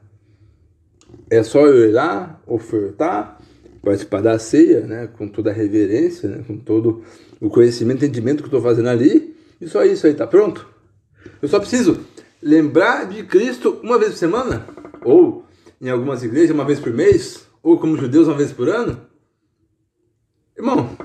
É 1.30 1.40
só 1.44 1.64
eu 1.64 1.88
ir 1.88 1.92
lá, 1.92 2.40
ofertar, 2.48 3.40
participar 3.80 4.22
da 4.22 4.36
ceia, 4.36 4.80
né, 4.80 5.06
com 5.06 5.28
toda 5.28 5.50
a 5.50 5.52
reverência, 5.52 6.28
né, 6.28 6.44
com 6.44 6.58
todo 6.58 7.04
o 7.40 7.48
conhecimento, 7.48 8.04
entendimento 8.04 8.42
que 8.42 8.48
estou 8.48 8.60
fazendo 8.60 8.88
ali, 8.88 9.36
e 9.60 9.68
só 9.68 9.84
isso 9.84 10.04
aí, 10.04 10.14
tá 10.14 10.26
pronto? 10.26 10.66
Eu 11.40 11.46
só 11.46 11.60
preciso 11.60 12.00
lembrar 12.42 13.06
de 13.06 13.22
Cristo 13.22 13.78
uma 13.84 14.00
vez 14.00 14.10
por 14.10 14.18
semana, 14.18 14.66
ou 15.04 15.44
em 15.80 15.88
algumas 15.90 16.24
igrejas 16.24 16.50
uma 16.50 16.64
vez 16.64 16.80
por 16.80 16.92
mês, 16.92 17.46
ou 17.62 17.78
como 17.78 17.96
judeus 17.96 18.26
uma 18.26 18.36
vez 18.36 18.50
por 18.50 18.68
ano. 18.68 19.13
Irmão, 20.64 20.96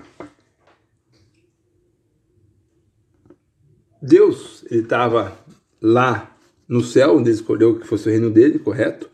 Deus, 4.01 4.63
ele 4.72 4.84
estava 4.84 5.38
lá 5.82 6.34
no 6.66 6.82
céu, 6.82 7.18
onde 7.18 7.30
ele 7.30 7.36
escolheu 7.36 7.78
que 7.78 7.86
fosse 7.86 8.08
o 8.08 8.12
reino 8.12 8.30
dele, 8.30 8.58
correto? 8.58 9.10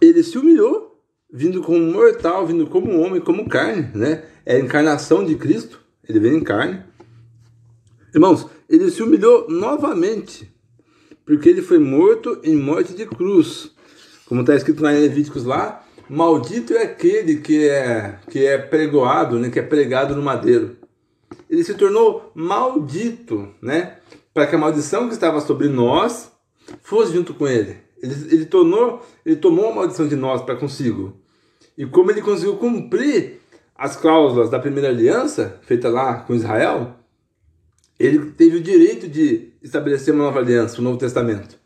Ele 0.00 0.22
se 0.22 0.38
humilhou, 0.38 0.98
vindo 1.30 1.62
como 1.62 1.78
mortal, 1.80 2.46
vindo 2.46 2.66
como 2.66 2.98
homem, 2.98 3.20
como 3.20 3.46
carne, 3.46 3.90
né? 3.94 4.24
É 4.46 4.56
a 4.56 4.58
encarnação 4.58 5.22
de 5.22 5.34
Cristo, 5.34 5.82
ele 6.08 6.18
veio 6.18 6.38
em 6.38 6.42
carne. 6.42 6.82
Irmãos, 8.14 8.46
ele 8.70 8.90
se 8.90 9.02
humilhou 9.02 9.50
novamente, 9.50 10.50
porque 11.26 11.50
ele 11.50 11.60
foi 11.60 11.78
morto 11.78 12.40
em 12.42 12.56
morte 12.56 12.94
de 12.94 13.04
cruz. 13.04 13.70
Como 14.24 14.40
está 14.40 14.56
escrito 14.56 14.82
lá 14.82 14.94
em 14.94 15.00
Levíticos 15.02 15.44
lá, 15.44 15.85
maldito 16.08 16.74
é 16.74 16.82
aquele 16.82 17.36
que 17.36 17.68
é, 17.68 18.18
que 18.30 18.44
é 18.44 18.58
pregoado, 18.58 19.38
né? 19.38 19.50
que 19.50 19.58
é 19.58 19.62
pregado 19.62 20.14
no 20.14 20.22
madeiro 20.22 20.76
ele 21.48 21.64
se 21.64 21.74
tornou 21.74 22.30
maldito, 22.34 23.48
né? 23.62 23.98
Para 24.34 24.46
que 24.46 24.54
a 24.54 24.58
maldição 24.58 25.08
que 25.08 25.14
estava 25.14 25.40
sobre 25.40 25.68
nós 25.68 26.32
fosse 26.82 27.12
junto 27.12 27.32
com 27.34 27.46
ele. 27.46 27.78
Ele, 28.02 28.14
ele, 28.34 28.44
tornou, 28.44 29.04
ele 29.24 29.36
tomou 29.36 29.70
a 29.70 29.74
maldição 29.74 30.06
de 30.06 30.16
nós 30.16 30.42
para 30.42 30.56
consigo. 30.56 31.16
E 31.78 31.86
como 31.86 32.10
ele 32.10 32.20
conseguiu 32.20 32.56
cumprir 32.56 33.40
as 33.74 33.96
cláusulas 33.96 34.50
da 34.50 34.58
primeira 34.58 34.88
aliança, 34.88 35.60
feita 35.62 35.88
lá 35.88 36.20
com 36.20 36.34
Israel, 36.34 36.96
ele 37.98 38.30
teve 38.32 38.56
o 38.56 38.62
direito 38.62 39.08
de 39.08 39.52
estabelecer 39.62 40.12
uma 40.12 40.24
nova 40.24 40.40
aliança, 40.40 40.78
o 40.78 40.80
um 40.80 40.84
Novo 40.84 40.98
Testamento. 40.98 41.58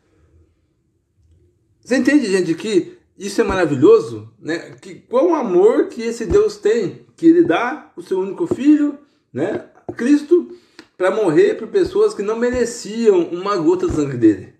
Você 1.83 1.97
entende, 1.97 2.31
gente, 2.31 2.53
que 2.53 2.97
isso 3.25 3.39
é 3.39 3.43
maravilhoso? 3.43 4.33
Né? 4.39 4.75
Que 4.81 4.95
qual 4.95 5.33
amor 5.33 5.87
que 5.87 6.01
esse 6.01 6.25
Deus 6.25 6.57
tem, 6.57 7.05
que 7.15 7.27
ele 7.27 7.43
dá 7.43 7.91
o 7.95 8.01
seu 8.01 8.19
único 8.19 8.47
filho 8.47 8.97
né? 9.31 9.69
Cristo 9.95 10.55
para 10.97 11.11
morrer 11.11 11.55
por 11.55 11.67
pessoas 11.67 12.13
que 12.13 12.21
não 12.21 12.37
mereciam 12.37 13.23
uma 13.25 13.55
gota 13.57 13.87
de 13.87 13.93
sangue 13.93 14.17
dele. 14.17 14.53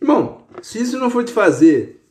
Irmão, 0.00 0.46
se 0.62 0.80
isso 0.80 0.98
não 0.98 1.10
for 1.10 1.24
te 1.24 1.32
fazer, 1.32 2.04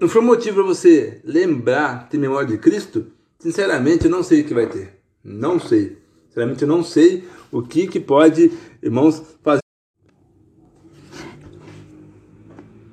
não 0.00 0.08
for 0.08 0.22
motivo 0.22 0.56
para 0.56 0.64
você 0.64 1.20
lembrar, 1.24 2.08
ter 2.08 2.18
memória 2.18 2.48
de 2.48 2.58
Cristo, 2.58 3.12
sinceramente 3.38 4.06
eu 4.06 4.10
não 4.10 4.22
sei 4.22 4.40
o 4.40 4.44
que 4.44 4.54
vai 4.54 4.68
ter. 4.68 5.00
Não 5.22 5.60
sei. 5.60 5.98
Sinceramente 6.28 6.62
eu 6.62 6.68
não 6.68 6.82
sei 6.82 7.24
o 7.52 7.62
que, 7.62 7.86
que 7.86 8.00
pode, 8.00 8.50
irmãos, 8.82 9.22
fazer. 9.42 9.61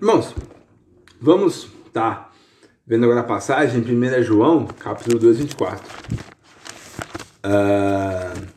Irmãos, 0.02 0.34
vamos 1.20 1.68
tá 1.92 2.32
vendo 2.88 3.04
agora 3.04 3.20
a 3.20 3.24
passagem 3.24 3.82
em 3.82 4.20
1 4.20 4.24
João, 4.24 4.66
capítulo 4.66 5.20
2, 5.20 5.40
24. 5.40 5.86
Uh, 7.46 8.48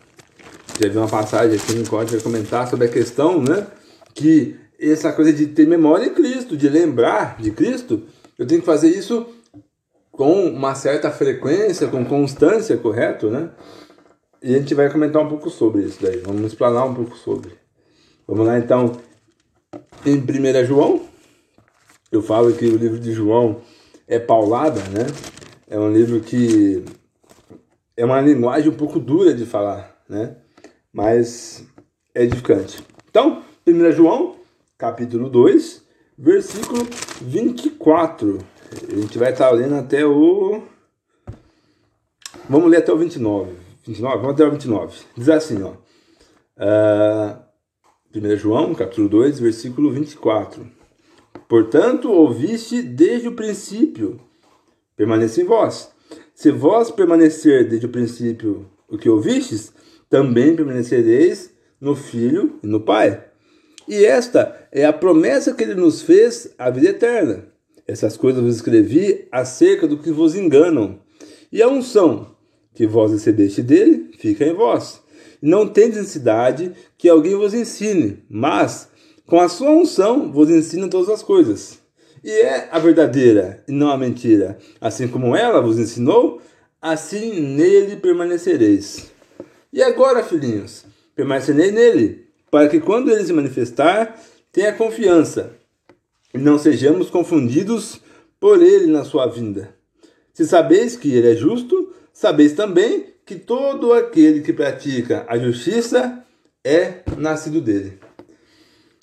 já 0.80 0.88
vi 0.88 0.96
uma 0.96 1.08
passagem 1.08 1.56
aqui 1.56 1.74
no 1.74 1.84
vai 1.84 2.20
comentar 2.20 2.68
sobre 2.68 2.86
a 2.86 2.88
questão, 2.88 3.42
né? 3.42 3.66
Que 4.14 4.54
essa 4.78 5.12
coisa 5.12 5.32
de 5.32 5.48
ter 5.48 5.66
memória 5.66 6.06
em 6.06 6.14
Cristo, 6.14 6.56
de 6.56 6.68
lembrar 6.68 7.36
de 7.40 7.50
Cristo, 7.50 8.04
eu 8.38 8.46
tenho 8.46 8.60
que 8.60 8.66
fazer 8.66 8.90
isso 8.90 9.26
com 10.12 10.46
uma 10.46 10.76
certa 10.76 11.10
frequência, 11.10 11.88
com 11.88 12.04
constância, 12.04 12.76
correto, 12.76 13.28
né? 13.28 13.50
E 14.40 14.54
a 14.54 14.58
gente 14.60 14.76
vai 14.76 14.88
comentar 14.88 15.20
um 15.20 15.28
pouco 15.28 15.50
sobre 15.50 15.82
isso 15.82 15.98
daí, 16.00 16.18
vamos 16.18 16.52
explanar 16.52 16.86
um 16.86 16.94
pouco 16.94 17.16
sobre. 17.16 17.50
Vamos 18.28 18.46
lá 18.46 18.56
então, 18.56 18.92
em 20.06 20.18
1 20.18 20.66
João, 20.66 21.10
eu 22.12 22.20
falo 22.22 22.52
que 22.52 22.66
o 22.66 22.76
livro 22.76 23.00
de 23.00 23.10
João 23.12 23.62
é 24.06 24.18
paulada, 24.18 24.80
né? 24.90 25.06
É 25.66 25.78
um 25.78 25.90
livro 25.90 26.20
que 26.20 26.84
é 27.96 28.04
uma 28.04 28.20
linguagem 28.20 28.68
um 28.68 28.76
pouco 28.76 29.00
dura 29.00 29.32
de 29.32 29.46
falar, 29.46 29.96
né? 30.06 30.36
Mas 30.92 31.66
é 32.14 32.22
edificante. 32.22 32.84
Então, 33.08 33.42
1 33.66 33.92
João, 33.92 34.36
capítulo 34.76 35.30
2, 35.30 35.82
versículo 36.18 36.86
24. 37.22 38.38
A 38.90 38.94
gente 38.94 39.18
vai 39.18 39.32
estar 39.32 39.50
lendo 39.50 39.76
até 39.76 40.04
o. 40.04 40.62
Vamos 42.46 42.70
ler 42.70 42.78
até 42.78 42.92
o 42.92 42.98
29. 42.98 43.52
29? 43.86 44.16
Vamos 44.18 44.34
até 44.34 44.44
o 44.44 44.50
29. 44.50 44.98
Diz 45.16 45.28
assim, 45.30 45.62
ó. 45.62 45.70
Uh, 45.70 45.78
ah, 46.58 47.42
1 48.14 48.36
João, 48.36 48.74
capítulo 48.74 49.08
2, 49.08 49.40
versículo 49.40 49.90
24. 49.90 50.81
Portanto, 51.52 52.10
ouviste 52.10 52.80
desde 52.80 53.28
o 53.28 53.32
princípio, 53.32 54.18
permaneça 54.96 55.42
em 55.42 55.44
vós 55.44 55.92
se 56.34 56.50
vós 56.50 56.90
permanecer 56.90 57.68
desde 57.68 57.84
o 57.84 57.90
princípio 57.90 58.70
o 58.88 58.96
que 58.96 59.06
ouvistes, 59.06 59.70
também 60.08 60.56
permanecereis 60.56 61.50
no 61.78 61.94
Filho 61.94 62.58
e 62.62 62.66
no 62.66 62.80
Pai. 62.80 63.22
E 63.86 64.02
esta 64.02 64.66
é 64.72 64.86
a 64.86 64.94
promessa 64.94 65.52
que 65.52 65.62
ele 65.62 65.74
nos 65.74 66.00
fez, 66.00 66.54
a 66.56 66.70
vida 66.70 66.88
eterna. 66.88 67.44
Essas 67.86 68.16
coisas 68.16 68.42
vos 68.42 68.56
escrevi 68.56 69.28
acerca 69.30 69.86
do 69.86 69.98
que 69.98 70.10
vos 70.10 70.34
enganam. 70.34 71.00
E 71.52 71.62
a 71.62 71.68
unção 71.68 72.34
que 72.72 72.86
vós 72.86 73.12
recebeste 73.12 73.62
dele 73.62 74.10
fica 74.18 74.46
em 74.46 74.54
vós. 74.54 75.02
Não 75.42 75.68
tendes 75.68 75.98
necessidade 75.98 76.72
que 76.96 77.10
alguém 77.10 77.36
vos 77.36 77.52
ensine, 77.52 78.24
mas 78.30 78.90
com 79.32 79.40
a 79.40 79.48
sua 79.48 79.70
unção 79.70 80.30
vos 80.30 80.50
ensina 80.50 80.88
todas 80.88 81.08
as 81.08 81.22
coisas 81.22 81.78
e 82.22 82.30
é 82.30 82.68
a 82.70 82.78
verdadeira 82.78 83.64
e 83.66 83.72
não 83.72 83.90
a 83.90 83.96
mentira. 83.96 84.58
Assim 84.78 85.08
como 85.08 85.34
ela 85.34 85.58
vos 85.62 85.78
ensinou, 85.78 86.38
assim 86.82 87.40
nele 87.40 87.96
permanecereis. 87.96 89.10
E 89.72 89.82
agora, 89.82 90.22
filhinhos, 90.22 90.84
permanecerei 91.16 91.70
nele, 91.70 92.26
para 92.50 92.68
que 92.68 92.78
quando 92.78 93.10
ele 93.10 93.24
se 93.24 93.32
manifestar, 93.32 94.20
tenha 94.52 94.74
confiança 94.74 95.54
e 96.34 96.36
não 96.36 96.58
sejamos 96.58 97.08
confundidos 97.08 98.02
por 98.38 98.62
ele 98.62 98.88
na 98.88 99.02
sua 99.02 99.24
vinda. 99.28 99.74
Se 100.34 100.44
sabeis 100.44 100.94
que 100.94 101.10
ele 101.10 101.32
é 101.32 101.34
justo, 101.34 101.94
sabeis 102.12 102.52
também 102.52 103.06
que 103.24 103.36
todo 103.36 103.94
aquele 103.94 104.42
que 104.42 104.52
pratica 104.52 105.24
a 105.26 105.38
justiça 105.38 106.22
é 106.62 106.96
nascido 107.16 107.62
dele. 107.62 107.98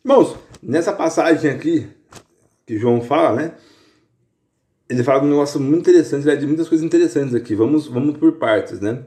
Irmãos, 0.04 0.38
nessa 0.64 0.94
passagem 0.94 1.52
aqui 1.52 1.88
que 2.66 2.78
João 2.78 3.02
fala, 3.02 3.36
né? 3.36 3.54
Ele 4.90 5.04
fala 5.04 5.24
um 5.24 5.30
negócio 5.30 5.60
muito 5.60 5.90
interessante, 5.90 6.24
ele 6.24 6.32
é 6.32 6.40
de 6.40 6.48
muitas 6.48 6.70
coisas 6.70 6.86
interessantes 6.86 7.36
aqui. 7.36 7.54
Vamos, 7.54 7.88
vamos 7.88 8.18
por 8.18 8.34
partes, 8.34 8.80
né? 8.80 9.04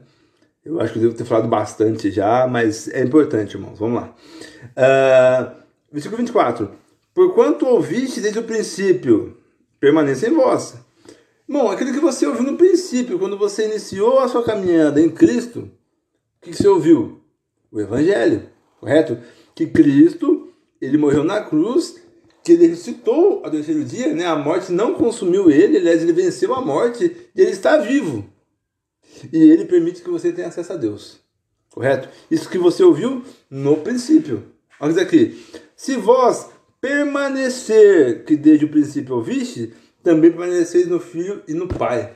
Eu 0.63 0.79
acho 0.79 0.93
que 0.93 0.99
eu 0.99 1.03
devo 1.03 1.15
ter 1.15 1.25
falado 1.25 1.47
bastante 1.47 2.11
já, 2.11 2.47
mas 2.47 2.87
é 2.89 3.01
importante, 3.03 3.55
irmãos. 3.55 3.79
Vamos 3.79 4.01
lá. 4.01 4.15
Uh, 4.77 5.63
versículo 5.91 6.17
24. 6.17 6.71
Porquanto 7.13 7.65
ouviste 7.65 8.21
desde 8.21 8.39
o 8.39 8.43
princípio, 8.43 9.37
permaneça 9.79 10.27
em 10.27 10.33
vós. 10.33 10.75
Bom, 11.49 11.69
aquilo 11.69 11.91
que 11.91 11.99
você 11.99 12.25
ouviu 12.25 12.43
no 12.43 12.57
princípio, 12.57 13.19
quando 13.19 13.37
você 13.37 13.65
iniciou 13.65 14.19
a 14.19 14.27
sua 14.27 14.43
caminhada 14.43 15.01
em 15.01 15.09
Cristo, 15.09 15.69
o 16.41 16.45
que 16.45 16.53
você 16.53 16.67
ouviu? 16.67 17.19
O 17.71 17.81
Evangelho, 17.81 18.49
correto? 18.79 19.17
Que 19.53 19.67
Cristo, 19.67 20.42
ele 20.85 20.97
morreu 20.97 21.23
na 21.23 21.41
cruz, 21.41 22.01
que 22.43 22.51
ele 22.51 22.67
ressuscitou 22.67 23.41
ao 23.43 23.51
terceiro 23.51 23.83
dia, 23.85 24.13
né? 24.13 24.25
A 24.25 24.35
morte 24.35 24.71
não 24.71 24.93
consumiu 24.95 25.49
ele, 25.49 25.77
aliás, 25.77 26.01
ele 26.01 26.13
venceu 26.13 26.53
a 26.53 26.61
morte 26.61 27.05
e 27.35 27.41
ele 27.41 27.51
está 27.51 27.77
vivo. 27.77 28.25
E 29.31 29.37
ele 29.37 29.65
permite 29.65 30.01
que 30.01 30.09
você 30.09 30.31
tenha 30.31 30.47
acesso 30.47 30.73
a 30.73 30.75
Deus. 30.75 31.19
Correto? 31.71 32.09
Isso 32.29 32.49
que 32.49 32.57
você 32.57 32.83
ouviu 32.83 33.23
no 33.49 33.77
princípio. 33.77 34.43
Olha 34.79 35.01
aqui. 35.01 35.41
Se 35.75 35.95
vós 35.95 36.49
permanecer, 36.81 38.25
que 38.25 38.35
desde 38.35 38.65
o 38.65 38.69
princípio 38.69 39.15
ouviste, 39.15 39.73
também 40.03 40.31
permaneceis 40.31 40.87
no 40.87 40.99
Filho 40.99 41.41
e 41.47 41.53
no 41.53 41.67
Pai. 41.67 42.13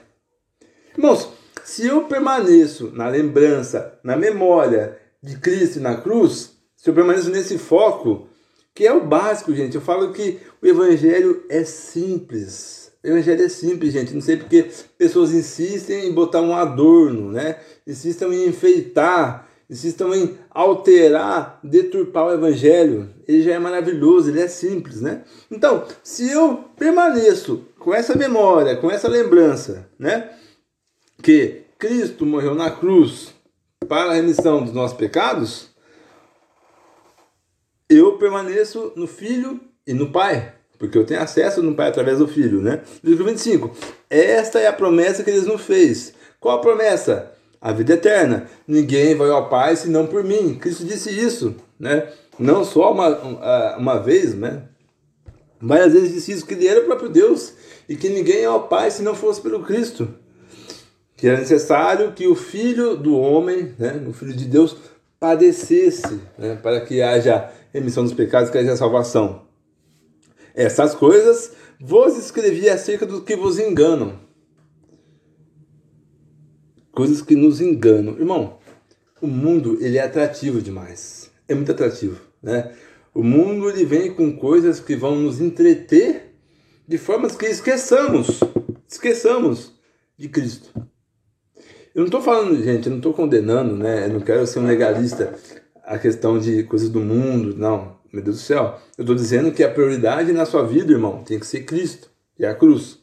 Irmãos, 0.95 1.29
se 1.63 1.87
eu 1.87 2.03
permaneço 2.03 2.91
na 2.93 3.07
lembrança, 3.07 3.97
na 4.03 4.17
memória 4.17 4.97
de 5.23 5.37
Cristo 5.37 5.79
na 5.79 5.95
cruz, 5.95 6.51
se 6.75 6.89
eu 6.89 6.93
permaneço 6.93 7.29
nesse 7.29 7.57
foco, 7.57 8.27
que 8.77 8.85
é 8.85 8.93
o 8.93 9.03
básico, 9.03 9.55
gente, 9.55 9.73
eu 9.73 9.81
falo 9.81 10.13
que 10.13 10.37
o 10.61 10.67
Evangelho 10.67 11.43
é 11.49 11.63
simples. 11.63 12.91
O 13.03 13.07
Evangelho 13.07 13.43
é 13.43 13.49
simples, 13.49 13.91
gente. 13.91 14.13
Não 14.13 14.21
sei 14.21 14.37
porque 14.37 14.67
pessoas 14.95 15.31
insistem 15.31 16.05
em 16.05 16.13
botar 16.13 16.41
um 16.41 16.55
adorno, 16.55 17.31
né? 17.31 17.57
Insistem 17.87 18.31
em 18.31 18.47
enfeitar, 18.47 19.49
insistem 19.67 20.13
em 20.13 20.37
alterar, 20.51 21.59
deturpar 21.63 22.27
o 22.27 22.33
Evangelho. 22.33 23.09
Ele 23.27 23.41
já 23.41 23.55
é 23.55 23.59
maravilhoso, 23.59 24.29
ele 24.29 24.41
é 24.41 24.47
simples, 24.47 25.01
né? 25.01 25.23
Então, 25.49 25.83
se 26.03 26.29
eu 26.29 26.65
permaneço 26.77 27.65
com 27.79 27.91
essa 27.91 28.15
memória, 28.15 28.77
com 28.77 28.91
essa 28.91 29.07
lembrança, 29.07 29.89
né? 29.97 30.29
Que 31.23 31.63
Cristo 31.79 32.27
morreu 32.27 32.53
na 32.53 32.69
cruz 32.69 33.33
para 33.87 34.11
a 34.11 34.13
remissão 34.13 34.63
dos 34.63 34.71
nossos 34.71 34.95
pecados, 34.95 35.75
eu 37.89 38.17
permaneço 38.17 38.91
no 38.95 39.07
Filho 39.07 39.59
e 39.85 39.93
no 39.93 40.11
Pai, 40.11 40.53
porque 40.77 40.97
eu 40.97 41.05
tenho 41.05 41.21
acesso 41.21 41.61
no 41.63 41.75
Pai 41.75 41.87
através 41.87 42.19
do 42.19 42.27
Filho, 42.27 42.61
né? 42.61 42.81
Versículo 43.01 43.29
25. 43.29 43.71
Esta 44.09 44.59
é 44.59 44.67
a 44.67 44.73
promessa 44.73 45.23
que 45.23 45.29
ele 45.29 45.41
nos 45.41 45.61
fez. 45.61 46.13
Qual 46.39 46.57
a 46.57 46.61
promessa? 46.61 47.31
A 47.59 47.71
vida 47.71 47.93
eterna. 47.93 48.47
Ninguém 48.67 49.15
vai 49.15 49.29
ao 49.29 49.49
Pai 49.49 49.75
senão 49.75 50.05
por 50.05 50.23
mim. 50.23 50.55
Cristo 50.55 50.85
disse 50.85 51.09
isso, 51.09 51.55
né? 51.79 52.07
Não 52.37 52.63
só 52.63 52.91
uma, 52.91 53.77
uma 53.77 53.99
vez, 53.99 54.35
né? 54.35 54.63
Várias 55.59 55.93
vezes 55.93 56.13
disse 56.13 56.31
isso, 56.33 56.45
que 56.45 56.53
ele 56.53 56.67
era 56.67 56.81
o 56.81 56.85
próprio 56.85 57.09
Deus 57.09 57.53
e 57.89 57.95
que 57.95 58.09
ninguém 58.09 58.41
é 58.41 58.45
ao 58.45 58.67
Pai 58.67 58.91
se 58.91 59.01
não 59.01 59.15
fosse 59.15 59.41
pelo 59.41 59.63
Cristo. 59.63 60.07
Que 61.15 61.27
era 61.27 61.39
necessário 61.39 62.11
que 62.11 62.27
o 62.27 62.35
Filho 62.35 62.95
do 62.95 63.17
homem, 63.17 63.73
né, 63.79 64.03
o 64.07 64.13
Filho 64.13 64.33
de 64.33 64.45
Deus, 64.45 64.77
padecesse, 65.19 66.21
né, 66.37 66.59
para 66.61 66.81
que 66.81 67.01
haja 67.01 67.51
remissão 67.77 68.03
dos 68.03 68.13
pecados, 68.13 68.49
que 68.49 68.57
haja 68.57 68.75
salvação. 68.75 69.47
Essas 70.53 70.95
coisas 70.95 71.51
vos 71.79 72.17
escrevi 72.17 72.69
acerca 72.69 73.05
do 73.05 73.21
que 73.21 73.35
vos 73.35 73.59
enganam. 73.59 74.19
Coisas 76.91 77.21
que 77.21 77.35
nos 77.35 77.61
enganam. 77.61 78.17
Irmão, 78.17 78.57
o 79.21 79.27
mundo 79.27 79.77
ele 79.79 79.97
é 79.97 80.03
atrativo 80.03 80.61
demais. 80.61 81.29
É 81.47 81.53
muito 81.53 81.71
atrativo, 81.71 82.19
né? 82.41 82.73
O 83.13 83.23
mundo 83.23 83.69
ele 83.69 83.85
vem 83.85 84.13
com 84.13 84.35
coisas 84.35 84.79
que 84.79 84.95
vão 84.95 85.15
nos 85.15 85.39
entreter 85.39 86.35
de 86.87 86.97
formas 86.97 87.35
que 87.35 87.45
esqueçamos, 87.45 88.39
esqueçamos 88.87 89.73
de 90.17 90.29
Cristo. 90.29 90.71
Eu 91.93 92.01
não 92.01 92.05
estou 92.05 92.21
falando, 92.21 92.61
gente, 92.63 92.85
eu 92.85 92.91
não 92.91 92.97
estou 92.97 93.13
condenando, 93.13 93.75
né? 93.75 94.05
Eu 94.05 94.13
não 94.13 94.19
quero 94.19 94.45
ser 94.45 94.59
um 94.59 94.67
legalista 94.67 95.33
a 95.87 95.97
questão 95.97 96.37
de 96.37 96.63
coisas 96.63 96.89
do 96.89 96.99
mundo, 96.99 97.55
não, 97.57 97.95
meu 98.11 98.21
Deus 98.21 98.35
do 98.35 98.41
céu. 98.41 98.77
Eu 98.97 99.03
estou 99.03 99.15
dizendo 99.15 99.53
que 99.53 99.63
a 99.63 99.71
prioridade 99.71 100.33
na 100.33 100.45
sua 100.45 100.63
vida, 100.63 100.91
irmão, 100.91 101.23
tem 101.23 101.39
que 101.39 101.47
ser 101.47 101.61
Cristo 101.61 102.09
e 102.37 102.45
a 102.45 102.53
cruz. 102.53 102.99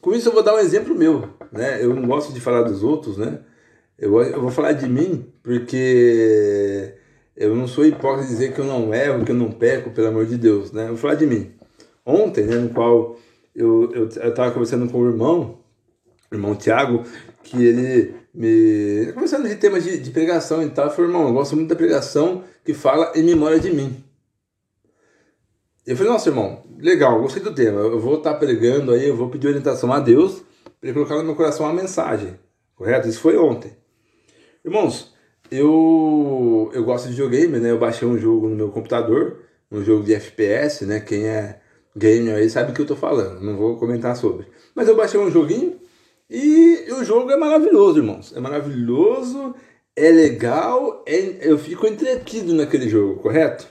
Com 0.00 0.14
isso 0.14 0.28
eu 0.28 0.32
vou 0.32 0.42
dar 0.42 0.54
um 0.54 0.58
exemplo 0.58 0.94
meu, 0.94 1.28
né? 1.50 1.82
Eu 1.82 1.92
não 1.92 2.06
gosto 2.06 2.32
de 2.32 2.40
falar 2.40 2.62
dos 2.62 2.84
outros, 2.84 3.18
né? 3.18 3.40
Eu, 3.98 4.22
eu 4.22 4.40
vou 4.40 4.50
falar 4.50 4.72
de 4.72 4.88
mim 4.88 5.26
porque 5.42 6.94
eu 7.36 7.56
não 7.56 7.66
sou 7.66 7.84
hipócrita 7.84 8.22
de 8.22 8.28
dizer 8.28 8.54
que 8.54 8.60
eu 8.60 8.64
não 8.64 8.94
erro, 8.94 9.24
que 9.24 9.32
eu 9.32 9.36
não 9.36 9.50
peco, 9.50 9.90
pelo 9.90 10.06
amor 10.06 10.26
de 10.26 10.36
Deus, 10.36 10.70
né? 10.70 10.84
Eu 10.84 10.88
vou 10.88 10.96
falar 10.96 11.16
de 11.16 11.26
mim 11.26 11.50
ontem, 12.04 12.44
né, 12.44 12.54
no 12.54 12.68
qual 12.68 13.18
eu 13.52 14.06
estava 14.06 14.50
eu, 14.50 14.52
conversando 14.52 14.88
com 14.88 15.00
o 15.00 15.08
irmão, 15.08 15.58
o 16.30 16.34
irmão 16.36 16.54
Tiago, 16.54 17.02
que 17.42 17.64
ele 17.64 18.14
me. 18.36 19.12
Conversando 19.14 19.48
de 19.48 19.56
temas 19.56 19.82
de, 19.82 19.98
de 19.98 20.10
pregação 20.10 20.62
e 20.62 20.68
tal, 20.68 20.86
eu 20.86 20.90
falei, 20.90 21.10
irmão, 21.10 21.28
eu 21.28 21.32
gosto 21.32 21.56
muito 21.56 21.70
da 21.70 21.74
pregação 21.74 22.44
que 22.64 22.74
fala 22.74 23.12
em 23.14 23.22
memória 23.22 23.58
de 23.58 23.70
mim. 23.72 24.04
Eu 25.86 25.96
falei, 25.96 26.12
nossa, 26.12 26.28
irmão, 26.28 26.62
legal, 26.78 27.20
gostei 27.20 27.42
do 27.42 27.54
tema. 27.54 27.80
Eu 27.80 27.98
vou 27.98 28.18
estar 28.18 28.34
tá 28.34 28.38
pregando 28.38 28.92
aí, 28.92 29.08
eu 29.08 29.16
vou 29.16 29.30
pedir 29.30 29.48
orientação 29.48 29.92
a 29.92 30.00
Deus 30.00 30.42
para 30.80 30.92
colocar 30.92 31.16
no 31.16 31.24
meu 31.24 31.34
coração 31.34 31.64
uma 31.64 31.72
mensagem. 31.72 32.38
Correto? 32.74 33.08
Isso 33.08 33.20
foi 33.20 33.38
ontem. 33.38 33.72
Irmãos, 34.64 35.14
eu, 35.50 36.70
eu 36.74 36.84
gosto 36.84 37.04
de 37.04 37.12
videogame, 37.12 37.58
né? 37.58 37.70
Eu 37.70 37.78
baixei 37.78 38.06
um 38.06 38.18
jogo 38.18 38.48
no 38.48 38.56
meu 38.56 38.68
computador, 38.68 39.38
um 39.70 39.82
jogo 39.82 40.04
de 40.04 40.12
FPS, 40.12 40.84
né? 40.84 41.00
Quem 41.00 41.26
é 41.26 41.60
gamer 41.96 42.34
aí 42.34 42.50
sabe 42.50 42.72
o 42.72 42.74
que 42.74 42.82
eu 42.82 42.86
tô 42.86 42.96
falando, 42.96 43.40
não 43.40 43.56
vou 43.56 43.76
comentar 43.76 44.14
sobre. 44.16 44.46
Mas 44.74 44.88
eu 44.88 44.96
baixei 44.96 45.18
um 45.18 45.30
joguinho 45.30 45.78
e 46.28 46.92
o 46.92 47.04
jogo 47.04 47.30
é 47.30 47.36
maravilhoso, 47.36 47.98
irmãos. 47.98 48.32
É 48.36 48.40
maravilhoso, 48.40 49.54
é 49.94 50.10
legal, 50.10 51.04
é, 51.06 51.38
eu 51.40 51.58
fico 51.58 51.86
entretido 51.86 52.52
naquele 52.52 52.88
jogo, 52.88 53.20
correto? 53.20 53.68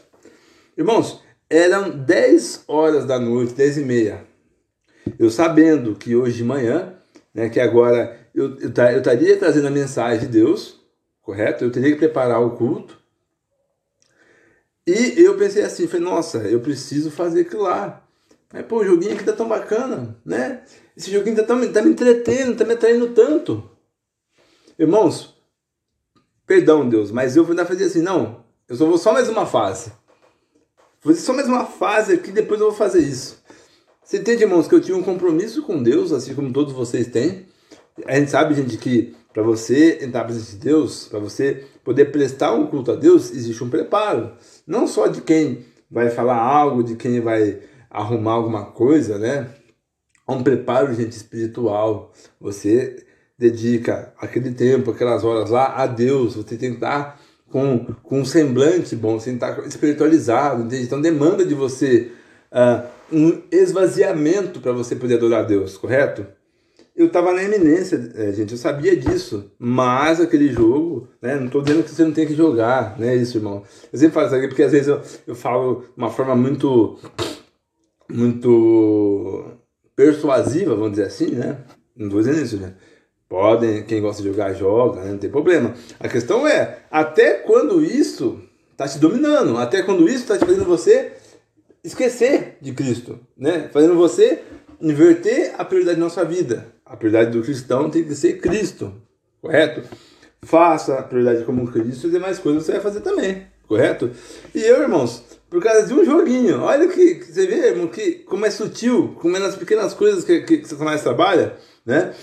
Irmãos, 0.78 1.22
eram 1.50 1.90
10 1.90 2.64
horas 2.68 3.06
da 3.06 3.20
noite, 3.20 3.54
10 3.54 3.78
e 3.78 3.82
meia. 3.82 4.26
Eu 5.20 5.30
sabendo 5.30 5.96
que 5.96 6.16
hoje 6.16 6.38
de 6.38 6.44
manhã, 6.44 6.96
né, 7.34 7.50
que 7.50 7.60
agora 7.60 8.18
eu, 8.34 8.58
eu, 8.58 8.72
eu 8.72 8.98
estaria 8.98 9.38
trazendo 9.38 9.68
a 9.68 9.72
mensagem 9.72 10.22
de 10.22 10.28
Deus, 10.28 10.82
correto? 11.22 11.64
Eu 11.64 11.72
teria 11.72 11.92
que 11.92 12.00
preparar 12.00 12.42
o 12.42 12.52
culto. 12.52 12.98
E 14.88 15.14
eu 15.18 15.36
pensei 15.38 15.64
assim, 15.64 15.88
falei, 15.88 16.06
nossa, 16.06 16.40
eu 16.40 16.60
preciso 16.60 17.10
fazer 17.10 17.42
aquilo 17.42 17.64
lá. 17.64 18.04
Mas, 18.54 18.66
pô, 18.66 18.78
o 18.78 18.86
joguinho 18.86 19.14
aqui 19.14 19.24
tá 19.24 19.34
tão 19.34 19.48
bacana, 19.48 20.16
né? 20.24 20.62
Esse 20.96 21.12
joguinho 21.12 21.36
tá, 21.36 21.44
tão, 21.44 21.72
tá 21.72 21.82
me 21.82 21.92
entretendo, 21.92 22.58
tá 22.58 22.64
me 22.64 22.74
atraindo 22.74 23.10
tanto. 23.10 23.70
Irmãos, 24.80 25.36
perdão, 26.48 26.88
Deus, 26.88 27.12
mas 27.12 27.36
eu 27.36 27.44
vou 27.44 27.52
ainda 27.52 27.66
fazer 27.66 27.86
assim, 27.86 28.02
não, 28.02 28.44
eu 28.68 28.76
só 28.76 28.86
vou 28.86 28.98
só 28.98 29.14
mais 29.14 29.28
uma 29.28 29.46
fase. 29.46 29.92
Vou 31.02 31.14
fazer 31.14 31.26
só 31.26 31.34
mais 31.34 31.48
uma 31.48 31.66
fase 31.66 32.14
aqui, 32.14 32.32
depois 32.32 32.60
eu 32.60 32.68
vou 32.68 32.76
fazer 32.76 33.00
isso. 33.02 33.44
Você 34.04 34.20
entende, 34.20 34.44
irmãos, 34.44 34.68
que 34.68 34.76
eu 34.76 34.82
tinha 34.82 34.96
um 34.96 35.04
compromisso 35.04 35.64
com 35.64 35.82
Deus, 35.82 36.12
assim 36.12 36.34
como 36.34 36.54
todos 36.54 36.74
vocês 36.74 37.08
têm. 37.08 37.46
A 38.06 38.16
gente 38.18 38.32
sabe, 38.32 38.54
gente, 38.54 38.78
que 38.78 39.16
para 39.34 39.44
você 39.44 40.00
entrar 40.02 40.22
na 40.22 40.26
presença 40.26 40.52
de 40.52 40.58
Deus, 40.58 41.08
para 41.08 41.20
você 41.20 41.66
poder 41.84 42.06
prestar 42.06 42.54
um 42.54 42.68
culto 42.68 42.92
a 42.92 42.96
Deus, 42.96 43.32
existe 43.32 43.64
um 43.64 43.70
preparo. 43.70 44.32
Não 44.66 44.88
só 44.88 45.08
de 45.08 45.22
quem 45.22 45.66
vai 45.90 46.10
falar 46.10 46.38
algo, 46.38 46.84
de 46.84 46.96
quem 46.96 47.20
vai 47.20 47.62
arrumar 47.90 48.34
alguma 48.34 48.66
coisa, 48.66 49.18
né? 49.18 49.50
Um 50.28 50.42
preparo, 50.44 50.94
gente, 50.94 51.12
espiritual. 51.12 52.12
Você 52.40 53.06
dedica 53.38 54.14
aquele 54.18 54.52
tempo, 54.52 54.92
aquelas 54.92 55.24
horas 55.24 55.50
lá 55.50 55.76
a 55.76 55.86
Deus. 55.86 56.36
Você 56.36 56.56
tem 56.58 56.72
que 56.72 56.76
estar 56.76 57.20
com, 57.50 57.86
com 58.04 58.22
um 58.22 58.26
semblante 58.26 58.96
bom, 58.96 59.20
você 59.20 59.32
estar 59.32 59.66
espiritualizado, 59.68 60.64
entende? 60.64 60.84
Então 60.84 61.02
demanda 61.02 61.46
de 61.46 61.54
você 61.54 62.12
uh, 62.52 62.88
um 63.12 63.44
esvaziamento 63.52 64.60
para 64.60 64.72
você 64.72 64.96
poder 64.96 65.16
adorar 65.16 65.42
a 65.42 65.48
Deus, 65.48 65.78
correto? 65.78 66.26
eu 66.96 67.08
estava 67.08 67.34
na 67.34 67.44
eminência, 67.44 68.12
é, 68.16 68.32
gente, 68.32 68.54
eu 68.54 68.58
sabia 68.58 68.96
disso, 68.96 69.52
mas 69.60 70.22
aquele 70.22 70.50
jogo, 70.50 71.10
né, 71.22 71.36
não 71.36 71.48
estou 71.48 71.62
dizendo 71.62 71.84
que 71.84 71.90
você 71.90 72.06
não 72.06 72.14
tem 72.14 72.26
que 72.26 72.34
jogar, 72.34 72.98
né, 72.98 73.14
isso, 73.16 73.38
irmão. 73.38 73.64
Eu 73.92 74.00
sempre 74.00 74.14
falo 74.14 74.28
isso 74.28 74.36
aqui 74.36 74.48
porque 74.48 74.64
às 74.64 74.72
vezes 74.72 74.88
eu, 74.88 75.02
eu 75.28 75.36
falo 75.36 75.82
de 75.82 75.98
uma 75.98 76.10
forma 76.10 76.36
muito 76.36 76.98
muito 78.10 79.55
persuasiva, 79.96 80.76
vamos 80.76 80.92
dizer 80.92 81.06
assim, 81.06 81.32
né? 81.32 81.58
Não 81.96 82.08
estou 82.08 82.22
dizendo 82.22 82.42
isso, 82.42 82.58
né? 82.58 82.74
Podem, 83.28 83.84
quem 83.84 84.02
gosta 84.02 84.22
de 84.22 84.30
jogar, 84.30 84.54
joga, 84.54 85.02
né? 85.02 85.12
não 85.12 85.18
tem 85.18 85.30
problema. 85.30 85.74
A 86.00 86.08
questão 86.08 86.48
é, 86.48 86.80
até 86.92 87.36
quando 87.36 87.84
isso 87.84 88.40
está 88.72 88.88
te 88.88 89.00
dominando, 89.00 89.58
até 89.58 89.82
quando 89.82 90.08
isso 90.08 90.24
está 90.24 90.38
te 90.38 90.46
fazendo 90.46 90.66
você 90.66 91.14
esquecer 91.84 92.58
de 92.62 92.74
Cristo, 92.74 93.20
né? 93.38 93.70
Fazendo 93.72 93.96
você 93.96 94.44
inverter 94.82 95.56
a 95.58 95.64
prioridade 95.64 95.98
da 95.98 96.04
nossa 96.04 96.26
vida. 96.26 96.68
A 96.86 96.96
prioridade 96.96 97.32
do 97.32 97.44
cristão 97.44 97.90
tem 97.90 98.04
que 98.04 98.14
ser 98.14 98.40
Cristo, 98.40 98.94
correto? 99.42 99.82
Faça 100.44 101.00
a 101.00 101.04
prioridade 101.04 101.44
como 101.46 101.72
Cristo 101.72 102.08
e 102.08 102.12
demais 102.12 102.38
coisas 102.38 102.64
você 102.64 102.74
vai 102.74 102.82
fazer 102.82 103.02
também, 103.02 103.48
correto? 103.68 104.12
E 104.54 104.60
eu, 104.60 104.82
irmãos, 104.82 105.24
por 105.56 105.64
causa 105.64 105.88
de 105.88 105.94
um 105.94 106.04
joguinho, 106.04 106.60
olha 106.60 106.86
que, 106.90 107.16
que 107.16 107.32
você 107.32 107.48
vê, 107.48 107.70
irmão, 107.70 107.88
que 107.88 108.16
como 108.26 108.46
é 108.46 108.52
sutil, 108.52 109.16
como 109.22 109.38
é 109.38 109.40
nas 109.40 109.56
pequenas 109.56 109.94
coisas 109.94 110.26
que, 110.26 110.42
que, 110.42 110.58
que 110.58 110.76
mais 110.76 111.02
trabalha, 111.02 111.56
né? 111.86 112.14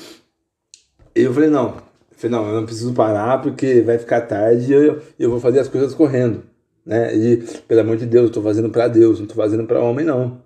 E 1.17 1.23
eu 1.23 1.33
falei, 1.33 1.49
não, 1.49 1.69
eu 2.11 2.17
falei, 2.19 2.37
não, 2.37 2.47
eu 2.47 2.55
não 2.57 2.67
preciso 2.67 2.93
parar 2.93 3.41
porque 3.41 3.81
vai 3.81 3.97
ficar 3.97 4.21
tarde 4.21 4.71
e 4.71 4.75
eu, 4.75 5.01
eu 5.19 5.31
vou 5.31 5.41
fazer 5.41 5.61
as 5.61 5.69
coisas 5.69 5.95
correndo 5.95 6.43
né? 6.85 7.17
E 7.17 7.39
pelo 7.67 7.81
amor 7.81 7.97
de 7.97 8.05
Deus, 8.05 8.27
estou 8.27 8.43
fazendo 8.43 8.69
para 8.69 8.87
Deus, 8.87 9.19
não 9.19 9.25
estou 9.27 9.43
fazendo 9.43 9.65
para 9.67 9.81
homem 9.81 10.05
não, 10.05 10.43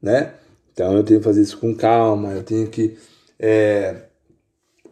né? 0.00 0.34
Então 0.72 0.96
eu 0.96 1.02
tenho 1.02 1.18
que 1.18 1.24
fazer 1.24 1.42
isso 1.42 1.58
com 1.58 1.74
calma, 1.74 2.34
eu 2.34 2.44
tenho 2.44 2.68
que 2.68 2.96
é, 3.36 3.96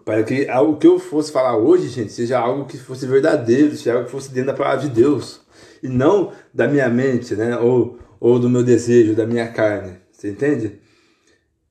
para 0.04 0.24
que 0.24 0.50
o 0.50 0.76
que 0.76 0.87
eu 0.88 0.98
fosse 0.98 1.30
falar 1.30 1.56
hoje, 1.56 1.87
gente, 1.90 2.11
seja 2.11 2.40
algo 2.40 2.64
que 2.64 2.76
fosse 2.76 3.06
verdadeiro, 3.06 3.76
seja 3.76 3.92
algo 3.92 4.06
que 4.06 4.11
fosse 4.11 4.32
dentro 4.32 4.50
da 4.50 4.59
palavra 4.59 4.88
de 4.88 4.92
Deus 4.92 5.46
e 5.83 5.89
não 5.89 6.33
da 6.53 6.69
minha 6.69 6.89
mente, 6.89 7.35
né? 7.35 7.59
Ou 7.59 7.99
ou 8.19 8.39
do 8.39 8.49
meu 8.49 8.62
desejo, 8.62 9.15
da 9.15 9.27
minha 9.27 9.47
carne, 9.49 9.99
você 10.11 10.31
entende? 10.31 10.81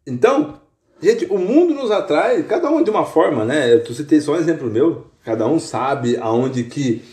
Então, 0.05 0.61
gente, 1.01 1.25
o 1.25 1.39
mundo 1.39 1.73
nos 1.73 1.89
atrai, 1.89 2.43
cada 2.43 2.69
um 2.69 2.83
de 2.83 2.89
uma 2.91 3.03
forma, 3.03 3.43
né? 3.43 3.73
Eu 3.73 3.93
citei 3.93 4.21
só 4.21 4.33
um 4.33 4.37
exemplo 4.37 4.69
meu, 4.69 5.07
cada 5.23 5.47
um 5.47 5.59
sabe 5.59 6.17
aonde 6.17 6.63
que 6.65 7.03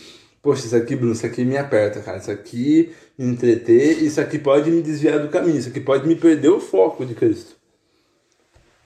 Poxa, 0.43 0.65
isso 0.65 0.75
aqui, 0.75 0.93
Bruno, 0.93 1.13
isso 1.13 1.25
aqui 1.25 1.45
me 1.45 1.55
aperta, 1.55 2.01
cara. 2.01 2.17
Isso 2.17 2.29
aqui 2.29 2.93
me 3.17 3.31
entreter, 3.31 4.03
isso 4.03 4.19
aqui 4.19 4.37
pode 4.37 4.69
me 4.69 4.81
desviar 4.81 5.19
do 5.19 5.29
caminho, 5.29 5.57
isso 5.57 5.69
aqui 5.69 5.79
pode 5.79 6.05
me 6.05 6.17
perder 6.17 6.49
o 6.49 6.59
foco 6.59 7.05
de 7.05 7.15
Cristo. 7.15 7.55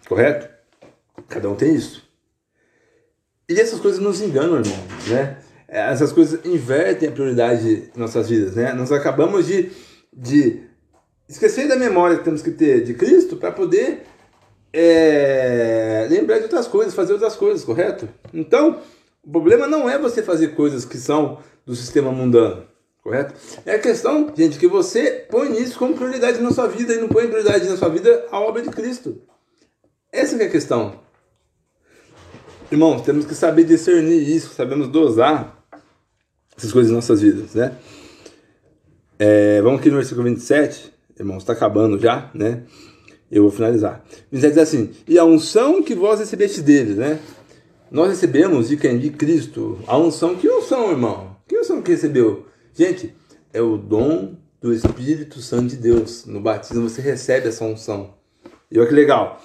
Correto? 0.07 0.47
Cada 1.27 1.49
um 1.49 1.55
tem 1.55 1.73
isso. 1.73 2.07
E 3.49 3.59
essas 3.59 3.79
coisas 3.79 3.99
nos 3.99 4.21
enganam, 4.21 4.57
irmão, 4.59 4.77
né? 5.07 5.37
Essas 5.67 6.13
coisas 6.13 6.45
invertem 6.45 7.09
a 7.09 7.11
prioridade 7.11 7.91
em 7.93 7.99
nossas 7.99 8.29
vidas, 8.29 8.55
né? 8.55 8.71
Nós 8.73 8.89
acabamos 8.91 9.45
de, 9.45 9.69
de 10.13 10.61
esquecer 11.27 11.67
da 11.67 11.75
memória 11.75 12.17
que 12.17 12.23
temos 12.23 12.41
que 12.41 12.51
ter 12.51 12.83
de 12.83 12.93
Cristo 12.93 13.35
para 13.35 13.51
poder 13.51 14.03
é, 14.71 16.07
lembrar 16.09 16.37
de 16.37 16.43
outras 16.43 16.67
coisas, 16.67 16.93
fazer 16.93 17.11
outras 17.13 17.35
coisas, 17.35 17.65
correto? 17.65 18.07
Então, 18.33 18.81
o 19.21 19.29
problema 19.29 19.67
não 19.67 19.89
é 19.89 19.97
você 19.97 20.23
fazer 20.23 20.49
coisas 20.55 20.85
que 20.85 20.97
são 20.97 21.39
do 21.65 21.75
sistema 21.75 22.13
mundano, 22.13 22.65
correto? 23.03 23.33
É 23.65 23.75
a 23.75 23.79
questão, 23.79 24.31
gente, 24.33 24.57
que 24.57 24.67
você 24.67 25.25
põe 25.29 25.61
isso 25.61 25.77
como 25.77 25.95
prioridade 25.95 26.39
na 26.39 26.51
sua 26.51 26.67
vida 26.67 26.93
e 26.93 27.01
não 27.01 27.09
põe 27.09 27.27
prioridade 27.27 27.67
na 27.67 27.75
sua 27.75 27.89
vida 27.89 28.25
a 28.31 28.39
obra 28.39 28.61
de 28.61 28.69
Cristo. 28.69 29.21
Essa 30.13 30.41
é 30.41 30.45
a 30.45 30.49
questão. 30.49 31.01
Irmãos, 32.71 33.01
temos 33.01 33.25
que 33.25 33.35
saber 33.35 33.65
discernir 33.65 34.29
isso, 34.29 34.53
sabemos 34.53 34.87
dosar 34.87 35.56
essas 36.57 36.71
coisas 36.71 36.91
em 36.91 36.95
nossas 36.95 37.21
vidas, 37.21 37.53
né? 37.53 37.73
É, 39.19 39.61
vamos 39.61 39.79
aqui 39.79 39.89
no 39.89 39.95
versículo 39.95 40.23
27, 40.25 40.91
irmãos, 41.19 41.37
está 41.37 41.53
acabando 41.53 41.99
já, 41.99 42.31
né? 42.33 42.63
Eu 43.31 43.43
vou 43.43 43.51
finalizar. 43.51 44.03
27 44.31 44.53
diz 44.53 44.57
assim: 44.57 44.91
E 45.07 45.19
a 45.19 45.25
unção 45.25 45.83
que 45.83 45.93
vós 45.93 46.19
recebeste 46.19 46.61
deles, 46.61 46.97
né? 46.97 47.19
Nós 47.91 48.09
recebemos 48.09 48.69
de 48.69 48.77
quem? 48.77 48.97
De 48.97 49.09
Cristo. 49.09 49.79
A 49.87 49.97
unção. 49.97 50.35
Que 50.35 50.49
unção, 50.49 50.91
irmão? 50.91 51.37
Que 51.47 51.57
unção 51.57 51.81
que 51.81 51.91
recebeu? 51.91 52.45
Gente, 52.73 53.13
é 53.53 53.61
o 53.61 53.77
dom 53.77 54.35
do 54.61 54.73
Espírito 54.73 55.41
Santo 55.41 55.67
de 55.67 55.77
Deus. 55.77 56.25
No 56.25 56.41
batismo 56.41 56.89
você 56.89 57.01
recebe 57.01 57.47
essa 57.47 57.63
unção. 57.63 58.13
E 58.71 58.77
olha 58.77 58.87
que 58.87 58.93
legal. 58.93 59.41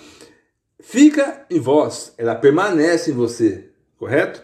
Fica 0.81 1.47
em 1.49 1.61
vós, 1.61 2.13
ela 2.19 2.35
permanece 2.35 3.13
em 3.13 3.15
você, 3.15 3.71
correto? 3.97 4.43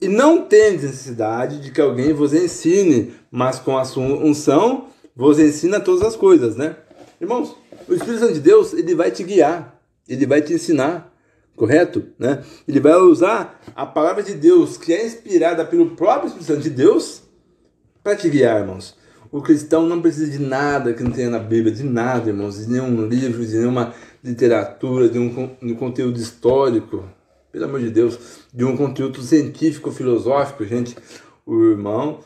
E 0.00 0.08
não 0.08 0.42
tem 0.42 0.72
necessidade 0.72 1.60
de 1.60 1.70
que 1.70 1.80
alguém 1.80 2.12
vos 2.12 2.32
ensine, 2.32 3.14
mas 3.30 3.58
com 3.58 3.76
a 3.76 3.84
sua 3.84 4.04
unção 4.04 4.86
vos 5.14 5.38
ensina 5.38 5.80
todas 5.80 6.02
as 6.02 6.14
coisas, 6.14 6.56
né? 6.56 6.76
Irmãos, 7.20 7.56
o 7.88 7.94
Espírito 7.94 8.20
Santo 8.20 8.34
de 8.34 8.40
Deus, 8.40 8.72
ele 8.72 8.94
vai 8.94 9.10
te 9.10 9.24
guiar, 9.24 9.80
ele 10.08 10.24
vai 10.24 10.40
te 10.40 10.52
ensinar 10.52 11.08
correto? 11.58 12.04
Né? 12.18 12.42
Ele 12.66 12.80
vai 12.80 12.94
usar 12.94 13.60
a 13.74 13.84
palavra 13.84 14.22
de 14.22 14.32
Deus, 14.32 14.78
que 14.78 14.94
é 14.94 15.04
inspirada 15.04 15.64
pelo 15.64 15.90
próprio 15.90 16.28
Espírito 16.28 16.46
Santo 16.46 16.62
de 16.62 16.70
Deus, 16.70 17.22
para 18.02 18.16
te 18.16 18.28
guiar, 18.30 18.60
irmãos. 18.60 18.96
O 19.30 19.42
cristão 19.42 19.86
não 19.86 20.00
precisa 20.00 20.30
de 20.30 20.38
nada 20.38 20.94
que 20.94 21.02
não 21.02 21.10
tenha 21.10 21.28
na 21.28 21.38
Bíblia, 21.38 21.74
de 21.74 21.82
nada, 21.82 22.30
irmãos, 22.30 22.56
de 22.56 22.70
nenhum 22.70 23.06
livro, 23.06 23.44
de 23.44 23.58
nenhuma 23.58 23.92
literatura, 24.24 25.08
de 25.08 25.18
um, 25.18 25.28
de 25.60 25.72
um 25.72 25.74
conteúdo 25.74 26.18
histórico, 26.18 27.04
pelo 27.58 27.70
amor 27.70 27.80
de 27.80 27.90
Deus, 27.90 28.46
de 28.54 28.64
um 28.64 28.76
conteúdo 28.76 29.20
científico, 29.20 29.90
filosófico, 29.90 30.64
gente. 30.64 30.96
O 31.44 31.64
irmão, 31.64 32.20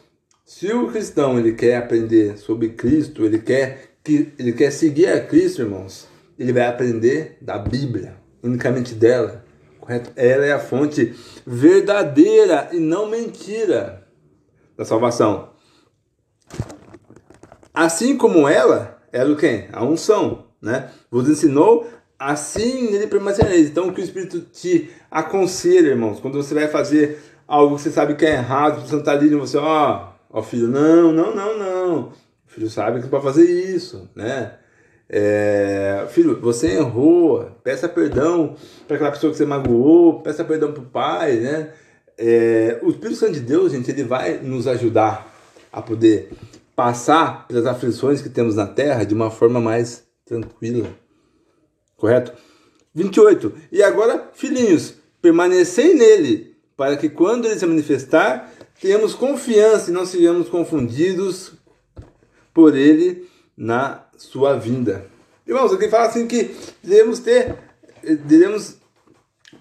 se 0.45 0.71
o 0.73 0.89
cristão 0.91 1.39
ele 1.39 1.55
quer 1.55 1.77
aprender 1.77 2.37
sobre 2.37 2.71
Cristo, 2.71 3.25
ele 3.25 3.39
quer 3.39 3.95
que 4.05 4.33
ele 4.39 4.53
quer 4.53 4.71
seguir 4.71 5.07
a 5.07 5.25
Cristo, 5.25 5.63
irmãos, 5.63 6.07
ele 6.39 6.53
vai 6.53 6.67
aprender 6.67 7.39
da 7.41 7.57
Bíblia 7.57 8.17
unicamente 8.43 8.95
dela, 8.95 9.45
correto? 9.79 10.11
Ela 10.17 10.45
é 10.45 10.53
a 10.53 10.59
fonte 10.59 11.15
verdadeira 11.47 12.69
e 12.73 12.79
não 12.79 13.09
mentira 13.09 14.07
da 14.77 14.85
salvação. 14.85 15.51
Assim 17.73 18.19
como 18.19 18.47
ela, 18.47 19.01
ela 19.11 19.33
o 19.33 19.37
quem? 19.37 19.69
A 19.73 19.83
unção, 19.83 20.49
né? 20.61 20.91
Vos 21.11 21.27
ensinou, 21.29 21.87
assim 22.31 22.91
nele 22.91 23.07
permanecereis. 23.07 23.69
Então 23.69 23.89
o 23.89 23.93
que 23.93 24.01
o 24.01 24.05
Espírito 24.05 24.41
te 24.41 24.91
aconselha, 25.11 25.89
irmãos, 25.89 26.21
quando 26.21 26.43
você 26.43 26.55
vai 26.55 26.69
fazer 26.69 27.19
algo 27.47 27.77
que 27.77 27.83
você 27.83 27.91
sabe 27.91 28.15
que 28.15 28.25
é 28.25 28.35
errado, 28.35 28.81
você 28.81 28.93
não 28.93 29.01
está 29.01 29.13
ali 29.13 29.29
você, 29.31 29.57
ó, 29.57 30.09
ó 30.31 30.43
filho, 30.43 30.69
não, 30.69 31.13
não, 31.13 31.35
não, 31.35 31.59
não. 31.59 31.99
O 32.47 32.49
filho 32.49 32.71
sabe 32.71 33.01
que 33.01 33.09
pode 33.09 33.25
fazer 33.25 33.45
isso, 33.45 34.09
né? 34.15 34.55
É, 35.09 36.07
filho, 36.11 36.41
você 36.41 36.69
errou, 36.77 37.45
peça 37.63 37.89
perdão 37.89 38.55
para 38.87 38.97
aquela 38.97 39.11
pessoa 39.13 39.31
que 39.31 39.37
você 39.37 39.45
magoou, 39.45 40.23
peça 40.23 40.45
perdão 40.45 40.73
para 40.73 40.83
o 40.83 40.87
pai, 40.87 41.37
né? 41.37 41.71
É, 42.17 42.79
o 42.83 42.89
Espírito 42.89 43.17
Santo 43.17 43.33
de 43.33 43.41
Deus, 43.41 43.73
gente, 43.73 43.91
ele 43.91 44.05
vai 44.05 44.39
nos 44.39 44.67
ajudar 44.67 45.31
a 45.71 45.83
poder 45.83 46.31
passar 46.77 47.47
pelas 47.47 47.67
aflições 47.67 48.23
que 48.23 48.29
temos 48.29 48.55
na 48.55 48.67
terra 48.67 49.05
de 49.05 49.13
uma 49.13 49.31
forma 49.31 49.61
mais 49.61 50.05
tranquila. 50.25 50.89
Correto? 52.03 52.33
28. 52.97 53.55
E 53.71 53.81
agora, 53.81 54.29
filhinhos, 54.35 54.95
permanecei 55.23 55.95
nele, 55.95 56.57
para 56.77 56.97
que 56.97 57.09
quando 57.09 57.47
ele 57.47 57.57
se 57.57 57.65
manifestar, 57.65 58.53
tenhamos 58.81 59.15
confiança 59.15 59.89
e 59.89 59.95
não 59.95 60.05
sejamos 60.05 60.49
confundidos 60.49 61.53
por 62.53 62.77
ele 62.77 63.31
na 63.57 64.05
sua 64.19 64.59
vinda. 64.59 65.07
Irmãos, 65.47 65.73
aqui 65.73 65.89
fala 65.89 66.09
assim 66.09 66.27
que 66.27 66.57
devemos 66.83 67.21
ter, 67.21 67.57
devemos 68.03 68.79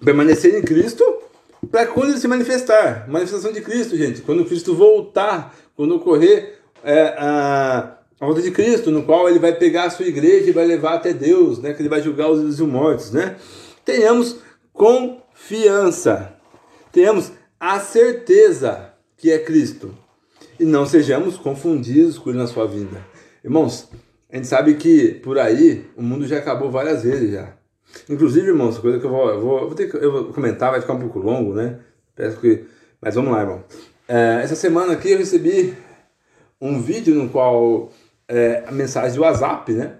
permanecer 0.04 0.56
em 0.56 0.62
Cristo 0.62 1.04
para 1.70 1.86
quando 1.86 2.10
ele 2.10 2.18
se 2.18 2.26
manifestar. 2.26 3.08
Manifestação 3.08 3.52
de 3.52 3.60
Cristo, 3.60 3.96
gente. 3.96 4.20
Quando 4.20 4.44
Cristo 4.44 4.74
voltar, 4.74 5.56
quando 5.76 5.94
ocorrer 5.94 6.58
é, 6.82 7.14
a, 7.16 7.98
a 8.22 8.24
volta 8.24 8.40
de 8.40 8.52
Cristo, 8.52 8.92
no 8.92 9.02
qual 9.02 9.28
ele 9.28 9.40
vai 9.40 9.52
pegar 9.52 9.86
a 9.86 9.90
sua 9.90 10.06
igreja 10.06 10.48
e 10.48 10.52
vai 10.52 10.64
levar 10.64 10.94
até 10.94 11.12
Deus, 11.12 11.58
né? 11.58 11.74
Que 11.74 11.82
ele 11.82 11.88
vai 11.88 12.00
julgar 12.00 12.30
os 12.30 12.38
vivos 12.38 12.60
e 12.60 12.62
os 12.62 12.68
mortos, 12.68 13.10
né? 13.10 13.34
Tenhamos 13.84 14.36
confiança. 14.72 16.32
Tenhamos 16.92 17.32
a 17.58 17.80
certeza 17.80 18.94
que 19.16 19.32
é 19.32 19.40
Cristo. 19.40 19.92
E 20.56 20.64
não 20.64 20.86
sejamos 20.86 21.36
confundidos 21.36 22.16
com 22.16 22.30
ele 22.30 22.38
na 22.38 22.46
sua 22.46 22.64
vinda. 22.64 23.04
Irmãos, 23.42 23.88
a 24.30 24.36
gente 24.36 24.46
sabe 24.46 24.74
que 24.74 25.14
por 25.14 25.36
aí 25.36 25.84
o 25.96 26.02
mundo 26.02 26.24
já 26.24 26.38
acabou 26.38 26.70
várias 26.70 27.02
vezes 27.02 27.32
já. 27.32 27.54
Inclusive, 28.08 28.46
irmãos, 28.46 28.78
coisa 28.78 29.00
que 29.00 29.04
eu 29.04 29.10
vou, 29.10 29.30
eu 29.30 29.40
vou, 29.40 29.58
eu 29.58 29.66
vou 29.66 29.74
ter 29.74 29.92
eu 29.96 30.12
vou 30.12 30.24
comentar, 30.26 30.70
vai 30.70 30.80
ficar 30.80 30.92
um 30.92 31.00
pouco 31.00 31.18
longo, 31.18 31.54
né? 31.54 31.80
Peço 32.14 32.38
que, 32.38 32.66
mas 33.00 33.16
vamos 33.16 33.32
lá, 33.32 33.40
irmão. 33.40 33.64
É, 34.06 34.42
essa 34.44 34.54
semana 34.54 34.92
aqui 34.92 35.10
eu 35.10 35.18
recebi 35.18 35.76
um 36.60 36.80
vídeo 36.80 37.16
no 37.16 37.28
qual 37.28 37.90
é, 38.32 38.64
a 38.66 38.72
mensagem 38.72 39.14
do 39.14 39.22
WhatsApp, 39.22 39.72
né? 39.72 39.92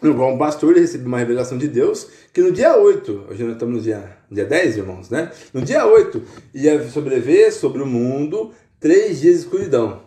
No 0.00 0.14
qual 0.14 0.34
um 0.34 0.38
pastor 0.38 0.74
recebeu 0.74 1.08
uma 1.08 1.18
revelação 1.18 1.58
de 1.58 1.68
Deus 1.68 2.08
que 2.32 2.40
no 2.40 2.52
dia 2.52 2.76
8, 2.76 3.26
hoje 3.30 3.42
nós 3.42 3.52
estamos 3.54 3.76
no 3.76 3.82
dia, 3.82 4.16
dia 4.30 4.44
10, 4.44 4.76
irmãos, 4.76 5.10
né? 5.10 5.32
No 5.52 5.62
dia 5.62 5.84
8 5.84 6.22
ia 6.54 6.86
sobreviver 6.88 7.52
sobre 7.52 7.82
o 7.82 7.86
mundo 7.86 8.52
três 8.78 9.20
dias 9.20 9.34
de 9.34 9.40
escuridão. 9.40 10.02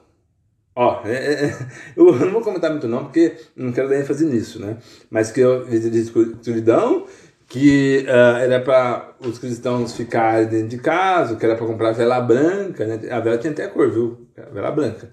Ó, 0.75 1.01
é, 1.03 1.11
é, 1.11 1.45
é 1.45 1.57
eu 1.97 2.13
não 2.15 2.31
vou 2.31 2.41
comentar 2.41 2.71
muito 2.71 2.87
não, 2.87 3.05
porque 3.05 3.35
não 3.55 3.73
quero 3.73 3.89
dar 3.89 3.99
ênfase 3.99 4.25
nisso, 4.25 4.61
né? 4.61 4.77
Mas 5.09 5.31
que 5.31 5.41
eu 5.41 5.65
de 5.65 5.99
escuridão, 5.99 7.05
que 7.47 8.05
uh, 8.07 8.37
era 8.37 8.61
para 8.61 9.15
os 9.19 9.39
cristãos 9.39 9.95
ficarem 9.95 10.47
dentro 10.47 10.67
de 10.67 10.77
casa, 10.77 11.35
que 11.35 11.43
era 11.43 11.55
para 11.55 11.65
comprar 11.65 11.91
vela 11.91 12.21
branca, 12.21 12.85
né? 12.85 12.99
A 13.11 13.19
vela 13.19 13.37
tinha 13.37 13.51
até 13.51 13.67
cor, 13.67 13.91
viu? 13.91 14.27
A 14.37 14.53
vela 14.53 14.71
branca. 14.71 15.11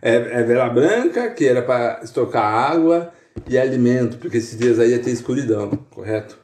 É, 0.00 0.14
é 0.14 0.42
vela 0.42 0.68
branca, 0.68 1.30
que 1.30 1.46
era 1.46 1.62
para 1.62 2.00
estocar 2.02 2.44
água 2.44 3.12
e 3.48 3.58
alimento, 3.58 4.18
porque 4.18 4.38
esses 4.38 4.58
dias 4.58 4.78
aí 4.78 4.90
ia 4.90 5.02
ter 5.02 5.10
escuridão, 5.10 5.70
correto? 5.90 6.38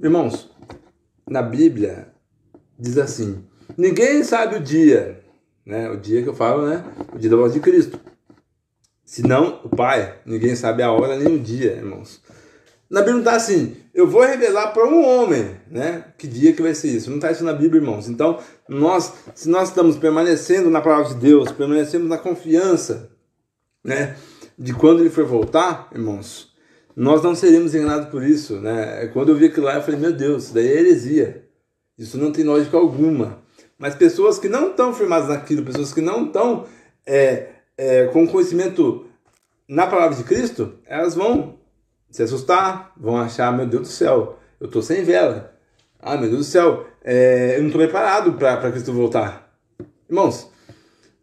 Irmãos, 0.00 0.50
na 1.28 1.42
Bíblia 1.42 2.08
diz 2.78 2.98
assim: 2.98 3.44
ninguém 3.76 4.24
sabe 4.24 4.56
o 4.56 4.60
dia, 4.60 5.20
né? 5.64 5.90
O 5.90 5.96
dia 5.96 6.22
que 6.22 6.28
eu 6.28 6.34
falo, 6.34 6.66
né? 6.66 6.84
O 7.12 7.18
dia 7.18 7.30
da 7.30 7.36
voz 7.36 7.52
de 7.52 7.60
Cristo. 7.60 8.00
Senão 9.04 9.60
o 9.64 9.68
Pai, 9.68 10.20
ninguém 10.24 10.54
sabe 10.54 10.82
a 10.82 10.92
hora 10.92 11.16
nem 11.16 11.34
o 11.34 11.38
dia, 11.38 11.72
irmãos. 11.72 12.22
Na 12.88 13.00
Bíblia 13.00 13.14
não 13.14 13.20
está 13.20 13.36
assim, 13.36 13.76
eu 14.00 14.06
vou 14.06 14.22
revelar 14.22 14.68
para 14.72 14.86
um 14.86 15.04
homem, 15.04 15.56
né? 15.70 16.04
Que 16.16 16.26
dia 16.26 16.54
que 16.54 16.62
vai 16.62 16.74
ser 16.74 16.88
isso? 16.88 17.10
Não 17.10 17.16
está 17.16 17.30
isso 17.30 17.44
na 17.44 17.52
Bíblia, 17.52 17.80
irmãos. 17.80 18.08
Então, 18.08 18.38
nós, 18.68 19.12
se 19.34 19.48
nós 19.48 19.68
estamos 19.68 19.96
permanecendo 19.98 20.70
na 20.70 20.80
palavra 20.80 21.14
de 21.14 21.20
Deus, 21.20 21.52
permanecemos 21.52 22.08
na 22.08 22.16
confiança, 22.16 23.10
né? 23.84 24.16
De 24.58 24.72
quando 24.72 25.00
ele 25.00 25.10
for 25.10 25.24
voltar, 25.24 25.88
irmãos, 25.92 26.50
nós 26.96 27.22
não 27.22 27.34
seremos 27.34 27.74
enganados 27.74 28.08
por 28.08 28.22
isso, 28.22 28.56
né? 28.60 29.06
Quando 29.12 29.28
eu 29.30 29.36
vi 29.36 29.46
aquilo 29.46 29.66
lá, 29.66 29.74
eu 29.74 29.82
falei, 29.82 30.00
meu 30.00 30.12
Deus, 30.12 30.44
isso 30.44 30.54
daí 30.54 30.68
é 30.68 30.80
heresia. 30.80 31.48
Isso 31.98 32.16
não 32.16 32.32
tem 32.32 32.44
lógica 32.44 32.78
alguma. 32.78 33.38
Mas 33.78 33.94
pessoas 33.94 34.38
que 34.38 34.48
não 34.48 34.70
estão 34.70 34.94
firmadas 34.94 35.28
naquilo, 35.28 35.64
pessoas 35.64 35.92
que 35.92 36.00
não 36.00 36.26
estão 36.26 36.66
é, 37.06 37.48
é, 37.76 38.06
com 38.06 38.26
conhecimento 38.26 39.06
na 39.68 39.86
palavra 39.86 40.16
de 40.16 40.24
Cristo, 40.24 40.74
elas 40.86 41.14
vão 41.14 41.59
se 42.10 42.22
assustar, 42.22 42.92
vão 42.96 43.16
achar, 43.16 43.52
meu 43.52 43.66
Deus 43.66 43.82
do 43.88 43.92
céu, 43.92 44.38
eu 44.58 44.66
estou 44.66 44.82
sem 44.82 45.04
vela. 45.04 45.54
Ah, 45.98 46.16
meu 46.16 46.28
Deus 46.28 46.46
do 46.46 46.50
céu, 46.50 46.86
é, 47.04 47.56
eu 47.56 47.60
não 47.60 47.66
estou 47.66 47.80
preparado 47.80 48.32
para 48.34 48.72
Cristo 48.72 48.92
voltar. 48.92 49.54
Irmãos, 50.08 50.50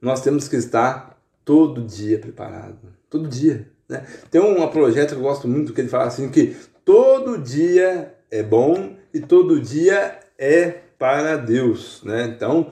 nós 0.02 0.22
temos 0.22 0.48
que 0.48 0.56
estar 0.56 1.20
todo 1.44 1.82
dia 1.82 2.20
preparado. 2.20 2.78
Todo 3.10 3.28
dia. 3.28 3.70
Né? 3.90 4.06
Tem 4.30 4.42
um 4.42 4.68
projeto 4.68 5.10
que 5.10 5.16
eu 5.16 5.22
gosto 5.22 5.48
muito 5.48 5.74
que 5.74 5.82
ele 5.82 5.90
fala 5.90 6.06
assim 6.06 6.30
que 6.30 6.56
todo 6.86 7.38
dia 7.38 8.16
é 8.30 8.44
bom 8.44 8.96
e 9.14 9.20
todo 9.20 9.60
dia 9.60 10.20
é 10.38 10.70
para 10.98 11.38
Deus. 11.38 12.02
Né? 12.04 12.34
Então, 12.36 12.72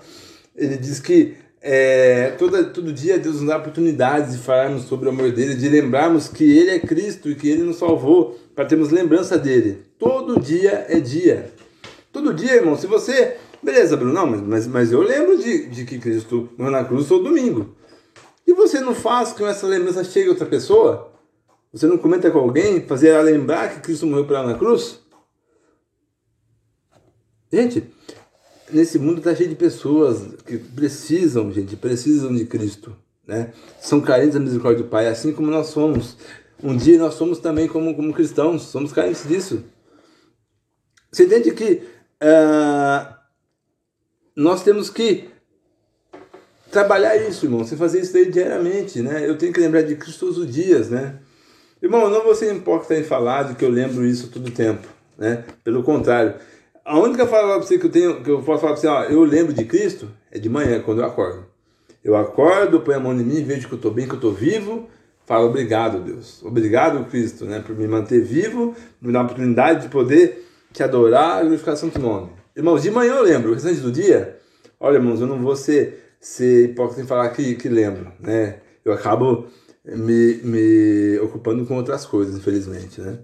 ele 0.56 0.78
diz 0.78 1.00
que 1.00 1.38
é, 1.68 2.30
todo, 2.38 2.72
todo 2.72 2.94
dia 2.94 3.18
Deus 3.18 3.38
nos 3.38 3.48
dá 3.48 3.58
oportunidades 3.58 4.34
de 4.34 4.38
falarmos 4.38 4.84
sobre 4.84 5.08
o 5.08 5.12
amor 5.12 5.32
dele, 5.32 5.56
de 5.56 5.68
lembrarmos 5.68 6.28
que 6.28 6.44
ele 6.44 6.70
é 6.70 6.80
Cristo 6.80 7.28
e 7.28 7.34
que 7.34 7.50
ele 7.50 7.64
nos 7.64 7.78
salvou, 7.78 8.40
para 8.54 8.66
termos 8.66 8.92
lembrança 8.92 9.36
dele. 9.36 9.84
Todo 9.98 10.40
dia 10.40 10.86
é 10.88 11.00
dia. 11.00 11.52
Todo 12.14 12.36
dia, 12.36 12.54
irmão, 12.54 12.78
se 12.78 12.86
você. 12.86 13.38
Beleza, 13.64 13.98
Bruno, 13.98 14.14
não, 14.14 14.28
mas, 14.28 14.68
mas 14.68 14.92
eu 14.92 15.02
lembro 15.02 15.40
de, 15.40 15.66
de 15.66 15.86
que 15.86 15.98
Cristo 15.98 16.48
morreu 16.56 16.72
na 16.72 16.86
cruz 16.86 17.08
todo 17.08 17.24
domingo. 17.24 17.76
E 18.46 18.54
você 18.54 18.80
não 18.80 18.94
faz 18.94 19.34
com 19.34 19.48
essa 19.48 19.66
lembrança 19.66 20.04
chegue 20.04 20.28
a 20.28 20.32
outra 20.32 20.46
pessoa? 20.46 21.12
Você 21.74 21.88
não 21.88 21.98
comenta 21.98 22.30
com 22.30 22.38
alguém, 22.38 22.86
fazer 22.86 23.10
ela 23.10 23.24
lembrar 23.24 23.74
que 23.74 23.80
Cristo 23.80 24.06
morreu 24.06 24.26
para 24.26 24.38
ela 24.38 24.52
na 24.52 24.58
cruz? 24.58 25.00
Gente, 27.52 27.92
nesse 28.72 28.98
mundo 29.00 29.20
está 29.20 29.36
cheio 29.36 29.50
de 29.50 29.56
pessoas 29.56 30.22
que 30.46 30.58
precisam, 30.58 31.52
gente, 31.52 31.76
precisam 31.76 32.34
de 32.34 32.46
Cristo, 32.46 32.96
né? 33.28 33.54
São 33.80 34.02
carentes 34.02 34.34
da 34.34 34.40
misericórdia 34.40 34.84
do 34.84 34.90
Pai, 34.90 35.08
assim 35.08 35.34
como 35.34 35.50
nós 35.50 35.68
somos. 35.68 36.18
Um 36.64 36.76
dia 36.76 36.98
nós 36.98 37.16
somos 37.16 37.40
também 37.40 37.68
como, 37.68 37.94
como 37.96 38.14
cristãos, 38.14 38.64
somos 38.64 38.92
carentes 38.92 39.28
disso. 39.28 39.64
Você 41.12 41.26
entende 41.26 41.52
que 41.52 41.84
uh, 42.22 43.16
nós 44.36 44.64
temos 44.64 44.90
que 44.90 45.30
trabalhar 46.72 47.16
isso, 47.16 47.46
irmão. 47.46 47.64
Você 47.64 47.78
fazer 47.78 48.02
isso 48.02 48.32
diariamente, 48.32 49.02
né? 49.02 49.28
Eu 49.28 49.38
tenho 49.38 49.54
que 49.54 49.60
lembrar 49.60 49.84
de 49.84 49.96
Cristo 49.96 50.22
todos 50.22 50.38
os 50.38 50.52
dias, 50.52 50.90
né? 50.90 51.20
Irmão, 51.82 52.10
não 52.10 52.24
vou 52.24 52.34
ser 52.34 52.54
em 52.54 53.04
falar 53.04 53.44
de 53.44 53.56
que 53.56 53.64
eu 53.64 53.70
lembro 53.70 54.06
isso 54.06 54.30
todo 54.30 54.48
o 54.48 54.52
tempo, 54.52 54.88
né? 55.18 55.46
Pelo 55.64 55.84
contrário, 55.84 56.36
a 56.86 57.00
única 57.00 57.26
fala 57.26 57.58
pra 57.58 57.66
você 57.66 57.80
que 57.80 57.88
eu 57.88 57.90
tenho, 57.90 58.22
que 58.22 58.30
eu 58.30 58.44
posso 58.44 58.62
falar 58.62 58.74
pra 58.74 58.82
você, 58.82 58.88
ó, 58.88 59.04
eu 59.06 59.24
lembro 59.24 59.52
de 59.52 59.66
Cristo, 59.66 60.08
é 60.32 60.38
de 60.38 60.48
manhã, 60.48 60.80
quando 60.80 61.02
eu 61.02 61.06
acordo. 61.06 61.46
Eu 62.04 62.16
acordo, 62.16 62.82
ponho 62.82 62.98
a 62.98 63.00
mão 63.00 63.20
em 63.20 63.24
mim, 63.24 63.44
vejo 63.44 63.68
que 63.68 63.74
eu 63.74 63.78
estou 63.78 63.92
bem, 63.92 64.06
que 64.06 64.12
eu 64.12 64.18
estou 64.18 64.32
vivo, 64.32 64.88
falo 65.26 65.48
obrigado, 65.48 66.00
Deus. 66.00 66.44
Obrigado, 66.44 67.04
Cristo, 67.06 67.46
né, 67.46 67.60
por 67.66 67.76
me 67.76 67.88
manter 67.88 68.22
vivo, 68.22 68.76
me 69.02 69.12
dar 69.12 69.22
a 69.22 69.24
oportunidade 69.24 69.82
de 69.84 69.90
poder 69.90 70.46
te 70.72 70.84
adorar 70.84 71.40
e 71.40 71.48
glorificar 71.48 71.76
santo 71.76 72.00
nome. 72.00 72.30
Irmãos, 72.56 72.84
de 72.84 72.92
manhã 72.92 73.16
eu 73.16 73.24
lembro, 73.24 73.50
o 73.50 73.54
restante 73.56 73.80
do 73.80 73.92
dia, 73.92 74.38
olha, 74.80 74.98
irmãos, 74.98 75.20
eu 75.20 75.26
não 75.26 75.42
vou 75.42 75.56
ser, 75.56 76.14
ser 76.20 76.70
hipócrita 76.70 77.02
em 77.02 77.08
falar 77.08 77.30
que, 77.30 77.56
que 77.56 77.68
lembro, 77.68 78.12
né? 78.20 78.60
Eu 78.86 78.94
acabo 78.94 79.48
me, 79.84 80.36
me 80.44 81.20
ocupando 81.20 81.66
com 81.66 81.76
outras 81.76 82.06
coisas, 82.06 82.36
infelizmente, 82.36 83.02
né? 83.02 83.18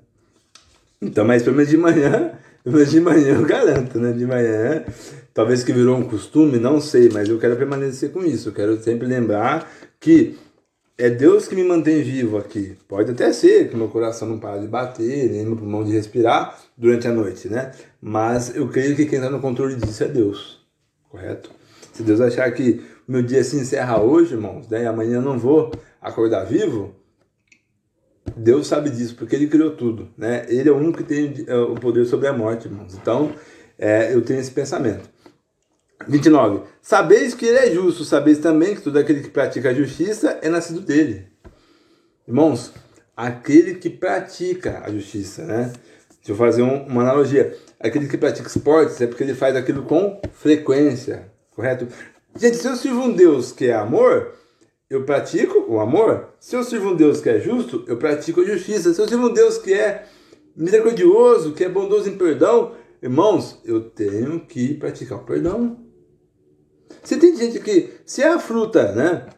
Então, 1.00 1.24
mas 1.26 1.44
pelo 1.44 1.56
menos 1.56 1.70
de 1.70 1.78
manhã 1.78 2.34
mas 2.66 2.92
de 2.92 3.00
manhã 3.00 3.36
eu 3.36 3.46
garanto, 3.46 4.00
né? 4.00 4.12
De 4.12 4.26
manhã, 4.26 4.84
talvez 5.34 5.64
que 5.64 5.74
virou 5.74 5.98
um 5.98 6.04
costume, 6.04 6.58
não 6.58 6.80
sei, 6.80 7.10
mas 7.12 7.28
eu 7.28 7.40
quero 7.40 7.56
permanecer 7.56 8.12
com 8.12 8.24
isso. 8.24 8.50
Eu 8.50 8.54
quero 8.54 8.82
sempre 8.82 9.08
lembrar 9.08 9.72
que 10.00 10.38
é 10.98 11.10
Deus 11.10 11.48
que 11.48 11.56
me 11.56 11.64
mantém 11.64 12.04
vivo 12.04 12.38
aqui. 12.38 12.78
Pode 12.88 13.12
até 13.12 13.34
ser 13.34 13.70
que 13.70 13.76
meu 13.76 13.88
coração 13.88 14.28
não 14.28 14.38
para 14.38 14.60
de 14.60 14.68
bater, 14.68 15.32
nem 15.32 15.46
meu 15.46 15.56
pulmão 15.56 15.84
de 15.84 15.92
respirar 15.92 16.60
durante 16.78 17.08
a 17.08 17.12
noite, 17.12 17.50
né? 17.50 17.72
Mas 18.00 18.56
eu 18.56 18.68
creio 18.68 18.96
que 18.96 19.06
quem 19.06 19.18
está 19.18 19.30
no 19.30 19.40
controle 19.40 19.76
disso 19.76 20.04
é 20.04 20.08
Deus, 20.08 20.60
correto? 21.10 21.50
Se 21.92 22.04
Deus 22.04 22.22
achar 22.22 22.52
que 22.52 22.82
meu 23.08 23.24
dia 23.24 23.44
se 23.44 23.56
encerra 23.56 24.00
hoje, 24.00 24.36
irmãos, 24.36 24.68
né? 24.70 24.84
E 24.84 24.86
amanhã 24.86 25.16
eu 25.16 25.22
não 25.22 25.40
vou 25.40 25.72
acordar 26.00 26.46
vivo, 26.46 26.94
Deus 28.36 28.68
sabe 28.68 28.90
disso, 28.90 29.16
porque 29.16 29.36
Ele 29.36 29.48
criou 29.48 29.72
tudo, 29.72 30.10
né? 30.18 30.46
Ele 30.48 30.70
é 30.70 30.72
o 30.72 30.78
único 30.78 30.98
que 30.98 31.04
tem 31.04 31.46
é, 31.48 31.56
o 31.56 31.76
poder 31.76 32.06
sobre 32.06 32.28
a 32.28 32.34
morte, 32.34 32.68
irmãos. 32.68 32.96
Então, 32.96 33.34
é, 33.78 34.14
eu 34.14 34.22
tenho 34.22 34.40
esse 34.40 34.52
pensamento. 34.52 35.10
29. 36.08 36.64
Sabeis 36.82 37.34
que 37.34 37.46
Ele 37.46 37.58
é 37.58 37.72
justo, 37.72 38.04
sabeis 38.04 38.40
também 38.40 38.76
que 38.76 38.82
todo 38.82 38.98
aquele 38.98 39.22
que 39.22 39.30
pratica 39.30 39.70
a 39.70 39.74
justiça 39.74 40.40
é 40.42 40.50
nascido 40.50 40.82
dele. 40.82 41.28
Irmãos, 42.28 42.74
aquele 43.16 43.76
que 43.76 43.90
pratica 43.90 44.82
a 44.84 44.92
justiça, 44.92 45.46
né? 45.46 45.72
Deixa 46.18 46.32
eu 46.32 46.36
fazer 46.36 46.62
um, 46.62 46.86
uma 46.86 47.02
analogia. 47.02 47.58
Aquele 47.80 48.08
que 48.08 48.18
pratica 48.18 48.48
esportes 48.48 49.02
é 49.02 49.08
porque 49.08 49.24
ele 49.24 49.34
faz 49.34 49.56
aquilo 49.56 49.84
com 49.84 50.22
frequência, 50.34 51.32
correto? 51.52 51.88
Gente, 52.36 52.58
se 52.58 52.68
eu 52.68 52.76
sirvo 52.76 53.02
um 53.02 53.14
Deus 53.14 53.52
que 53.52 53.66
é 53.66 53.74
amor, 53.74 54.34
eu 54.92 55.06
pratico 55.06 55.64
o 55.70 55.80
amor. 55.80 56.34
Se 56.38 56.54
eu 56.54 56.66
sirvo 56.66 56.90
um 56.90 56.96
Deus 56.98 57.22
que 57.22 57.30
é 57.30 57.40
justo, 57.40 57.86
eu 57.88 57.96
pratico 57.96 58.42
a 58.42 58.46
justiça. 58.46 58.94
Se 58.94 59.02
eu 59.02 59.08
sirvo 59.08 59.30
um 59.30 59.34
Deus 59.34 59.58
que 59.58 59.74
é 59.74 60.06
misericordioso, 60.54 61.54
que 61.54 61.64
é 61.64 61.70
bondoso 61.70 62.10
em 62.10 62.18
perdão, 62.18 62.74
irmãos, 63.02 63.62
eu 63.64 63.90
tenho 63.90 64.42
que 64.42 64.74
praticar 64.74 65.20
o 65.20 65.24
perdão. 65.24 65.80
Você 67.02 67.16
tem 67.16 67.34
gente 67.38 67.62
que, 67.62 67.90
se 68.06 68.22
é 68.22 68.28
a 68.28 68.38
fruta, 68.38 68.92
né? 68.92 69.30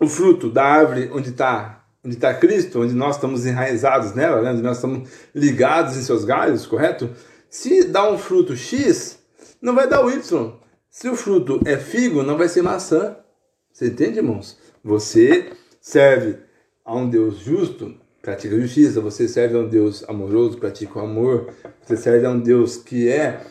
O 0.00 0.08
fruto 0.08 0.48
da 0.48 0.64
árvore 0.64 1.10
onde 1.12 1.30
está 1.30 1.84
onde 2.02 2.14
está 2.14 2.32
Cristo, 2.32 2.80
onde 2.80 2.94
nós 2.94 3.16
estamos 3.16 3.44
enraizados 3.44 4.14
nela, 4.14 4.40
né? 4.40 4.52
onde 4.52 4.62
nós 4.62 4.78
estamos 4.78 5.06
ligados 5.34 5.98
em 5.98 6.02
seus 6.02 6.24
galhos, 6.24 6.64
correto? 6.64 7.10
Se 7.50 7.84
dá 7.84 8.10
um 8.10 8.16
fruto 8.16 8.56
X, 8.56 9.18
não 9.60 9.74
vai 9.74 9.86
dar 9.86 10.02
o 10.02 10.10
Y. 10.10 10.52
Se 10.88 11.10
o 11.10 11.16
fruto 11.16 11.60
é 11.66 11.76
figo, 11.76 12.22
não 12.22 12.38
vai 12.38 12.48
ser 12.48 12.62
maçã. 12.62 13.16
Você 13.70 13.88
entende, 13.88 14.18
irmãos? 14.18 14.56
Você 14.88 15.50
serve 15.82 16.38
a 16.82 16.96
um 16.96 17.10
Deus 17.10 17.40
justo, 17.40 17.94
pratica 18.22 18.56
a 18.56 18.58
justiça. 18.58 19.02
Você 19.02 19.28
serve 19.28 19.54
a 19.54 19.58
um 19.58 19.68
Deus 19.68 20.02
amoroso, 20.08 20.56
pratica 20.56 20.98
o 20.98 21.02
amor. 21.02 21.52
Você 21.82 21.94
serve 21.94 22.24
a 22.24 22.30
um 22.30 22.40
Deus 22.40 22.78
que 22.78 23.06
é 23.06 23.44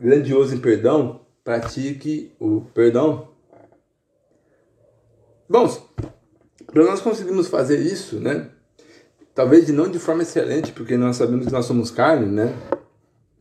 grandioso 0.00 0.54
em 0.54 0.58
perdão, 0.58 1.20
pratique 1.44 2.32
o 2.40 2.62
perdão. 2.72 3.28
Bom, 5.46 5.68
para 6.64 6.84
nós 6.84 7.02
conseguirmos 7.02 7.48
fazer 7.48 7.78
isso, 7.80 8.18
né? 8.18 8.48
Talvez 9.34 9.68
não 9.68 9.86
de 9.86 9.98
forma 9.98 10.22
excelente, 10.22 10.72
porque 10.72 10.96
nós 10.96 11.16
sabemos 11.16 11.44
que 11.44 11.52
nós 11.52 11.66
somos 11.66 11.90
carne, 11.90 12.24
né? 12.24 12.56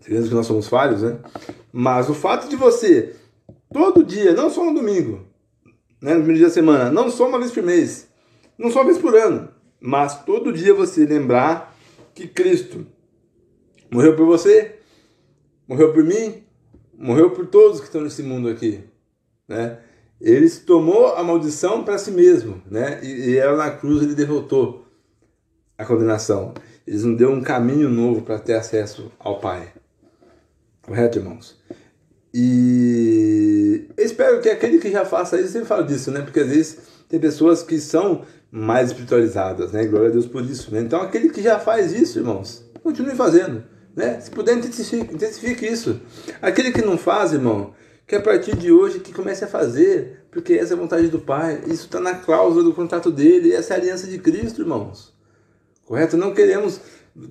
Sabemos 0.02 0.28
que 0.28 0.36
nós 0.36 0.46
somos 0.46 0.68
falhos, 0.68 1.04
né? 1.04 1.18
Mas 1.72 2.10
o 2.10 2.14
fato 2.14 2.50
de 2.50 2.58
você, 2.58 3.16
todo 3.72 4.04
dia, 4.04 4.34
não 4.34 4.50
só 4.50 4.66
no 4.66 4.74
domingo, 4.74 5.29
né, 6.02 6.14
no 6.14 6.20
primeiro 6.20 6.38
dia 6.38 6.48
da 6.48 6.54
semana, 6.54 6.92
não 6.92 7.10
só 7.10 7.28
uma 7.28 7.40
vez 7.40 7.52
por 7.52 7.64
mês, 7.64 8.08
não 8.58 8.72
só 8.72 8.80
uma 8.80 8.86
vez 8.86 8.98
por 8.98 9.16
ano, 9.16 9.50
mas 9.80 10.24
todo 10.24 10.54
dia 10.54 10.74
você 10.74 11.06
lembrar 11.06 11.76
que 12.14 12.28
Cristo 12.28 12.86
morreu 13.92 14.16
por 14.16 14.26
você, 14.26 14.80
morreu 15.68 15.94
por 15.94 16.04
mim, 16.04 16.44
morreu 16.98 17.32
por 17.32 17.48
todos 17.48 17.80
que 17.80 17.86
estão 17.86 18.02
nesse 18.02 18.24
mundo 18.24 18.50
aqui, 18.50 18.84
né? 19.48 19.80
Ele 20.20 20.50
tomou 20.50 21.16
a 21.16 21.24
maldição 21.24 21.84
para 21.84 21.98
si 21.98 22.12
mesmo, 22.12 22.62
né? 22.70 23.00
E, 23.02 23.30
e 23.30 23.38
ela 23.38 23.56
na 23.56 23.72
cruz 23.72 24.04
ele 24.04 24.14
derrotou 24.14 24.86
a 25.78 25.86
condenação. 25.86 26.54
Eles 26.86 27.06
nos 27.06 27.18
deu 27.18 27.32
um 27.32 27.42
caminho 27.42 27.88
novo 27.88 28.22
para 28.22 28.38
ter 28.38 28.56
acesso 28.56 29.10
ao 29.18 29.40
Pai. 29.40 29.72
Correto, 30.82 31.20
irmãos? 31.20 31.58
E 32.34 33.88
espero 33.98 34.40
que 34.40 34.50
aquele 34.50 34.78
que 34.78 34.92
já 34.92 35.04
faça 35.04 35.40
isso, 35.40 35.54
sempre 35.54 35.68
fala 35.68 35.84
disso, 35.84 36.12
né? 36.12 36.22
Porque 36.22 36.40
às 36.40 36.50
vezes 36.50 36.78
tem 37.08 37.20
pessoas 37.20 37.64
que 37.64 37.80
são 37.80 38.24
mais 38.52 38.90
espiritualizadas, 38.90 39.72
né? 39.72 39.86
Glória 39.86 40.10
a 40.10 40.12
Deus 40.12 40.28
por 40.28 40.44
isso, 40.44 40.72
né? 40.72 40.82
Então 40.82 41.02
aquele 41.02 41.30
que 41.30 41.42
já 41.42 41.60
faz 41.60 41.92
isso, 41.92 42.20
irmãos, 42.20 42.64
continue 42.84 43.16
fazendo, 43.16 43.64
né? 43.96 44.20
Se 44.22 44.30
puder, 44.30 44.58
intensifique, 44.58 45.14
intensifique 45.14 45.66
isso. 45.66 46.00
Aquele 46.42 46.72
que 46.72 46.82
não 46.82 46.98
faz, 46.98 47.34
irmão, 47.34 47.74
que 48.06 48.16
a 48.16 48.22
partir 48.22 48.56
de 48.56 48.72
hoje 48.72 49.00
que 49.00 49.14
comece 49.14 49.44
a 49.44 49.48
fazer, 49.48 50.26
porque 50.32 50.54
essa 50.54 50.74
é 50.74 50.78
a 50.78 50.80
vontade 50.80 51.08
do 51.08 51.20
Pai. 51.20 51.62
Isso 51.68 51.86
está 51.86 52.00
na 52.00 52.16
cláusula 52.16 52.64
do 52.64 52.74
contrato 52.74 53.12
dele, 53.12 53.54
essa 53.54 53.74
é 53.74 53.78
a 53.78 53.80
aliança 53.80 54.08
de 54.08 54.18
Cristo, 54.20 54.62
irmãos. 54.62 55.14
Correto? 55.86 56.18
Não 56.18 56.34
queremos, 56.34 56.80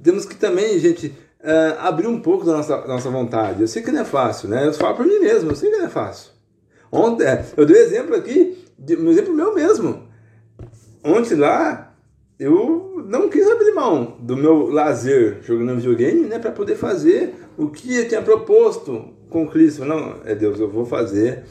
temos 0.03 0.25
que 0.25 0.35
também, 0.35 0.79
gente, 0.81 1.15
uh, 1.41 1.79
abrir 1.81 2.07
um 2.07 2.21
pouco 2.21 2.45
da 2.45 2.57
nossa, 2.57 2.87
nossa 2.87 3.11
vontade. 3.11 3.61
Eu 3.61 3.69
sei 3.69 3.83
que 3.83 3.91
não 3.91 4.01
é 4.01 4.05
fácil, 4.05 4.49
né? 4.49 4.67
Eu 4.67 4.73
falo 4.73 4.97
por 4.97 5.07
mim 5.07 5.19
mesmo, 5.19 5.51
eu 5.51 5.57
sei 5.57 5.71
que 5.71 5.77
não 5.77 5.87
é 5.87 5.89
fácil. 5.89 6.31
Ontem, 6.91 7.25
é, 7.25 7.45
eu 7.57 7.67
dei 7.67 7.83
exemplo 7.83 8.15
aqui, 8.15 8.65
um 8.99 9.11
exemplo 9.11 9.35
meu 9.35 9.55
mesmo. 9.55 10.09
Ontem 11.05 11.35
lá, 11.35 11.95
eu 12.39 13.05
não 13.07 13.29
quis 13.29 13.49
abrir 13.49 13.73
mão 13.73 14.17
do 14.21 14.37
meu 14.37 14.71
lazer 14.71 15.39
jogando 15.43 15.77
videogame, 15.77 16.27
né, 16.27 16.39
para 16.39 16.51
poder 16.51 16.77
fazer 16.77 17.35
o 17.57 17.69
que 17.69 17.97
eu 17.97 18.09
tinha 18.09 18.23
proposto 18.23 19.15
com 19.29 19.47
Cristo. 19.49 19.85
Não, 19.85 20.17
é 20.25 20.35
Deus, 20.35 20.59
eu 20.59 20.69
vou 20.69 20.87
fazer 20.87 21.45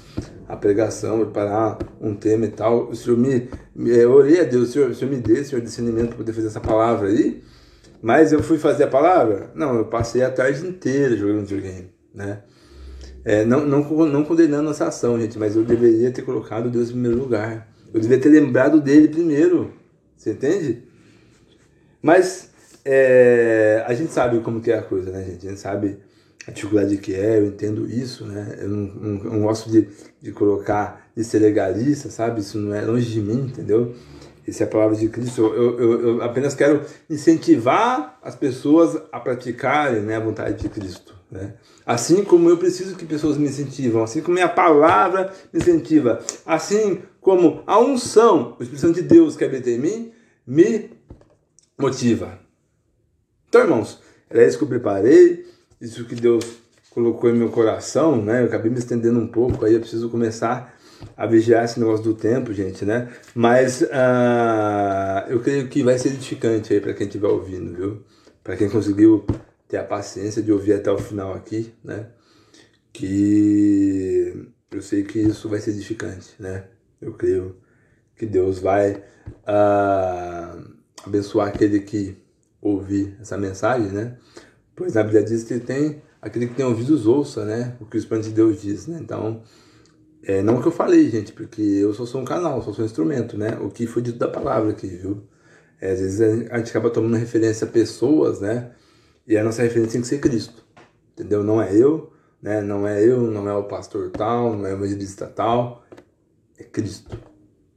a 0.47 0.56
pregação, 0.56 1.19
preparar 1.19 1.78
um 2.00 2.15
tema 2.15 2.45
e 2.45 2.50
tal. 2.50 2.89
O 2.89 2.95
Senhor 2.95 3.17
me, 3.17 3.50
eu 3.76 4.12
orei 4.12 4.39
a 4.39 4.43
Deus, 4.43 4.71
Senhor, 4.71 4.89
o 4.89 4.95
Senhor 4.95 5.12
me 5.12 5.17
dê, 5.17 5.43
Senhor, 5.43 5.62
discernimento 5.62 6.10
para 6.10 6.17
poder 6.17 6.34
fazer 6.34 6.47
essa 6.47 6.62
palavra 6.62 7.10
aí. 7.10 7.43
Mas 8.01 8.31
eu 8.31 8.43
fui 8.43 8.57
fazer 8.57 8.83
a 8.83 8.88
palavra? 8.88 9.51
Não, 9.55 9.75
eu 9.75 9.86
passei 9.86 10.23
a 10.23 10.29
tarde 10.29 10.65
inteira 10.65 11.15
jogando 11.15 11.41
videogame, 11.41 11.89
né? 12.13 12.43
É, 13.25 13.43
não, 13.43 13.65
não, 13.65 13.81
não 14.05 14.23
condenando 14.23 14.69
essa 14.69 14.88
ação, 14.88 15.19
gente, 15.19 15.38
mas 15.38 15.55
eu 15.55 15.63
deveria 15.63 16.12
ter 16.12 16.21
colocado 16.21 16.69
Deus 16.69 16.89
em 16.89 16.93
primeiro 16.93 17.17
lugar. 17.17 17.67
Eu 17.93 17.99
deveria 17.99 18.23
ter 18.23 18.29
lembrado 18.29 18.79
dele 18.79 19.07
primeiro. 19.07 19.73
Você 20.15 20.31
entende? 20.31 20.83
Mas 22.01 22.51
é, 22.86 23.83
a 23.86 23.93
gente 23.93 24.13
sabe 24.13 24.39
como 24.39 24.62
que 24.62 24.71
é 24.71 24.77
a 24.77 24.81
coisa, 24.81 25.12
né, 25.12 25.23
gente? 25.25 25.45
A 25.45 25.49
gente 25.49 25.60
sabe 25.60 25.97
a 26.47 26.51
dificuldade 26.51 26.97
que 26.97 27.13
é, 27.13 27.39
eu 27.39 27.47
entendo 27.47 27.86
isso, 27.89 28.25
né? 28.25 28.60
Eu 28.62 28.69
não, 28.69 28.95
não, 28.95 29.23
não 29.23 29.41
gosto 29.41 29.69
de, 29.69 29.89
de 30.21 30.31
colocar, 30.31 31.10
de 31.13 31.23
ser 31.23 31.39
legalista, 31.39 32.10
sabe? 32.10 32.39
Isso 32.39 32.57
não 32.57 32.73
é 32.73 32.81
longe 32.81 33.12
de 33.12 33.19
mim, 33.19 33.47
entendeu? 33.47 33.93
Essa 34.47 34.63
é 34.63 34.67
a 34.67 34.69
palavra 34.69 34.95
de 34.95 35.10
Cristo. 35.10 35.41
Eu, 35.41 35.79
eu, 35.79 36.07
eu 36.07 36.23
apenas 36.23 36.55
quero 36.55 36.81
incentivar 37.10 38.17
as 38.23 38.36
pessoas 38.36 39.01
a 39.12 39.19
praticarem 39.19 40.01
né, 40.01 40.15
a 40.15 40.21
vontade 40.21 40.62
de 40.62 40.69
Cristo. 40.69 41.13
Né? 41.29 41.55
Assim 41.86 42.23
como 42.23 42.49
eu 42.49 42.57
preciso 42.57 42.95
que 42.95 43.05
pessoas 43.05 43.38
me 43.38 43.47
incentivam, 43.47 44.03
assim 44.03 44.21
como 44.21 44.36
minha 44.36 44.47
palavra 44.47 45.33
me 45.51 45.60
incentiva, 45.60 46.23
assim 46.45 47.01
como 47.19 47.62
a 47.67 47.77
unção, 47.77 48.55
o 48.57 48.63
Espírito 48.63 48.79
Santo 48.79 48.95
de 48.95 49.01
Deus 49.01 49.36
que 49.36 49.43
habita 49.43 49.69
em 49.69 49.77
mim, 49.77 50.12
me 50.45 50.91
motiva. 51.77 52.39
Então, 53.49 53.62
irmãos, 53.62 54.01
era 54.29 54.45
isso 54.47 54.57
que 54.57 54.63
eu 54.63 54.69
preparei, 54.69 55.45
isso 55.81 56.05
que 56.05 56.15
Deus 56.15 56.43
colocou 56.91 57.29
em 57.29 57.33
meu 57.33 57.49
coração, 57.49 58.21
né? 58.21 58.41
Eu 58.41 58.45
acabei 58.45 58.71
me 58.71 58.79
estendendo 58.79 59.19
um 59.19 59.27
pouco, 59.27 59.65
aí 59.65 59.73
eu 59.73 59.79
preciso 59.79 60.10
começar 60.10 60.76
a 61.15 61.25
vigiar 61.25 61.65
esse 61.65 61.79
negócio 61.79 62.03
do 62.03 62.13
tempo, 62.13 62.53
gente, 62.53 62.86
né? 62.86 63.10
Mas 63.33 63.81
uh, 63.81 65.29
eu 65.29 65.39
creio 65.39 65.67
que 65.67 65.83
vai 65.83 65.97
ser 65.97 66.10
edificante 66.10 66.73
aí 66.73 66.81
para 66.81 66.93
quem 66.93 67.07
estiver 67.07 67.27
ouvindo, 67.27 67.75
viu? 67.75 68.03
Para 68.43 68.55
quem 68.55 68.69
conseguiu 68.69 69.25
ter 69.67 69.77
a 69.77 69.83
paciência 69.83 70.41
de 70.41 70.51
ouvir 70.51 70.73
até 70.73 70.91
o 70.91 70.97
final 70.97 71.33
aqui, 71.33 71.73
né? 71.83 72.07
Que 72.93 74.47
eu 74.71 74.81
sei 74.81 75.03
que 75.03 75.19
isso 75.19 75.49
vai 75.49 75.60
ser 75.60 75.71
edificante, 75.71 76.33
né? 76.39 76.65
Eu 77.01 77.13
creio 77.13 77.57
que 78.15 78.25
Deus 78.25 78.60
vai 78.60 79.03
uh, 79.43 80.73
abençoar 81.05 81.49
aquele 81.49 81.79
que 81.81 82.17
ouvir 82.62 83.15
essa 83.21 83.38
mensagem, 83.38 83.89
né? 83.89 84.17
Pois 84.75 84.93
na 84.93 85.03
Bíblia 85.03 85.23
diz 85.23 85.43
que 85.43 85.60
tem 85.60 86.01
aquele 86.21 86.47
que 86.47 86.55
tem 86.55 86.65
ouvidos 86.65 87.05
ouça, 87.05 87.45
né? 87.45 87.75
O 87.79 87.86
que 87.86 87.97
o 87.97 87.99
Espírito 87.99 88.29
de 88.29 88.33
Deus 88.33 88.62
diz, 88.62 88.88
né? 88.88 88.99
Então, 89.01 89.43
é, 90.23 90.41
não 90.41 90.62
que 90.62 90.67
eu 90.67 90.71
falei, 90.71 91.10
gente, 91.10 91.32
porque 91.32 91.62
eu 91.62 91.93
só 91.93 92.06
sou 92.06 92.21
um 92.21 92.25
canal, 92.25 92.62
só 92.62 92.73
sou 92.73 92.84
um 92.84 92.86
instrumento, 92.86 93.38
né? 93.38 93.58
O 93.62 93.69
que 93.69 93.88
foi 93.88 94.01
dito 94.01 94.17
da 94.17 94.27
palavra 94.27 94.71
aqui, 94.71 94.88
viu? 94.88 95.23
É, 95.80 95.91
às 95.91 95.99
vezes 95.99 96.21
a 96.51 96.58
gente 96.58 96.69
acaba 96.69 96.89
tomando 96.89 97.15
referência 97.15 97.67
a 97.67 97.69
pessoas, 97.69 98.41
né? 98.41 98.71
E 99.27 99.38
a 99.38 99.43
nossa 99.43 99.62
referência 99.62 99.93
tem 99.93 100.01
que 100.01 100.08
ser 100.08 100.19
Cristo, 100.19 100.65
entendeu? 101.13 101.43
Não 101.43 101.62
é 101.62 101.75
eu, 101.75 102.12
né? 102.41 102.62
Não 102.62 102.88
é 102.88 103.03
eu, 103.03 103.21
não 103.21 103.47
é 103.47 103.53
o 103.53 103.63
pastor 103.63 104.10
tal, 104.12 104.56
não 104.56 104.65
é 104.65 104.73
o 104.73 104.77
evangelista 104.77 105.27
tal, 105.27 105.86
é 106.58 106.63
Cristo. 106.63 107.17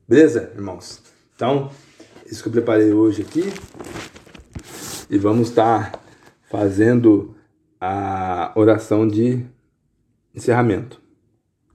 Beleza, 0.09 0.51
irmãos? 0.55 1.03
Então, 1.35 1.71
isso 2.27 2.43
que 2.43 2.49
eu 2.49 2.53
preparei 2.53 2.93
hoje 2.93 3.23
aqui. 3.23 3.53
E 5.09 5.19
vamos 5.19 5.49
estar 5.49 6.01
fazendo 6.51 7.35
a 7.81 8.53
oração 8.55 9.07
de 9.07 9.45
encerramento. 10.35 11.00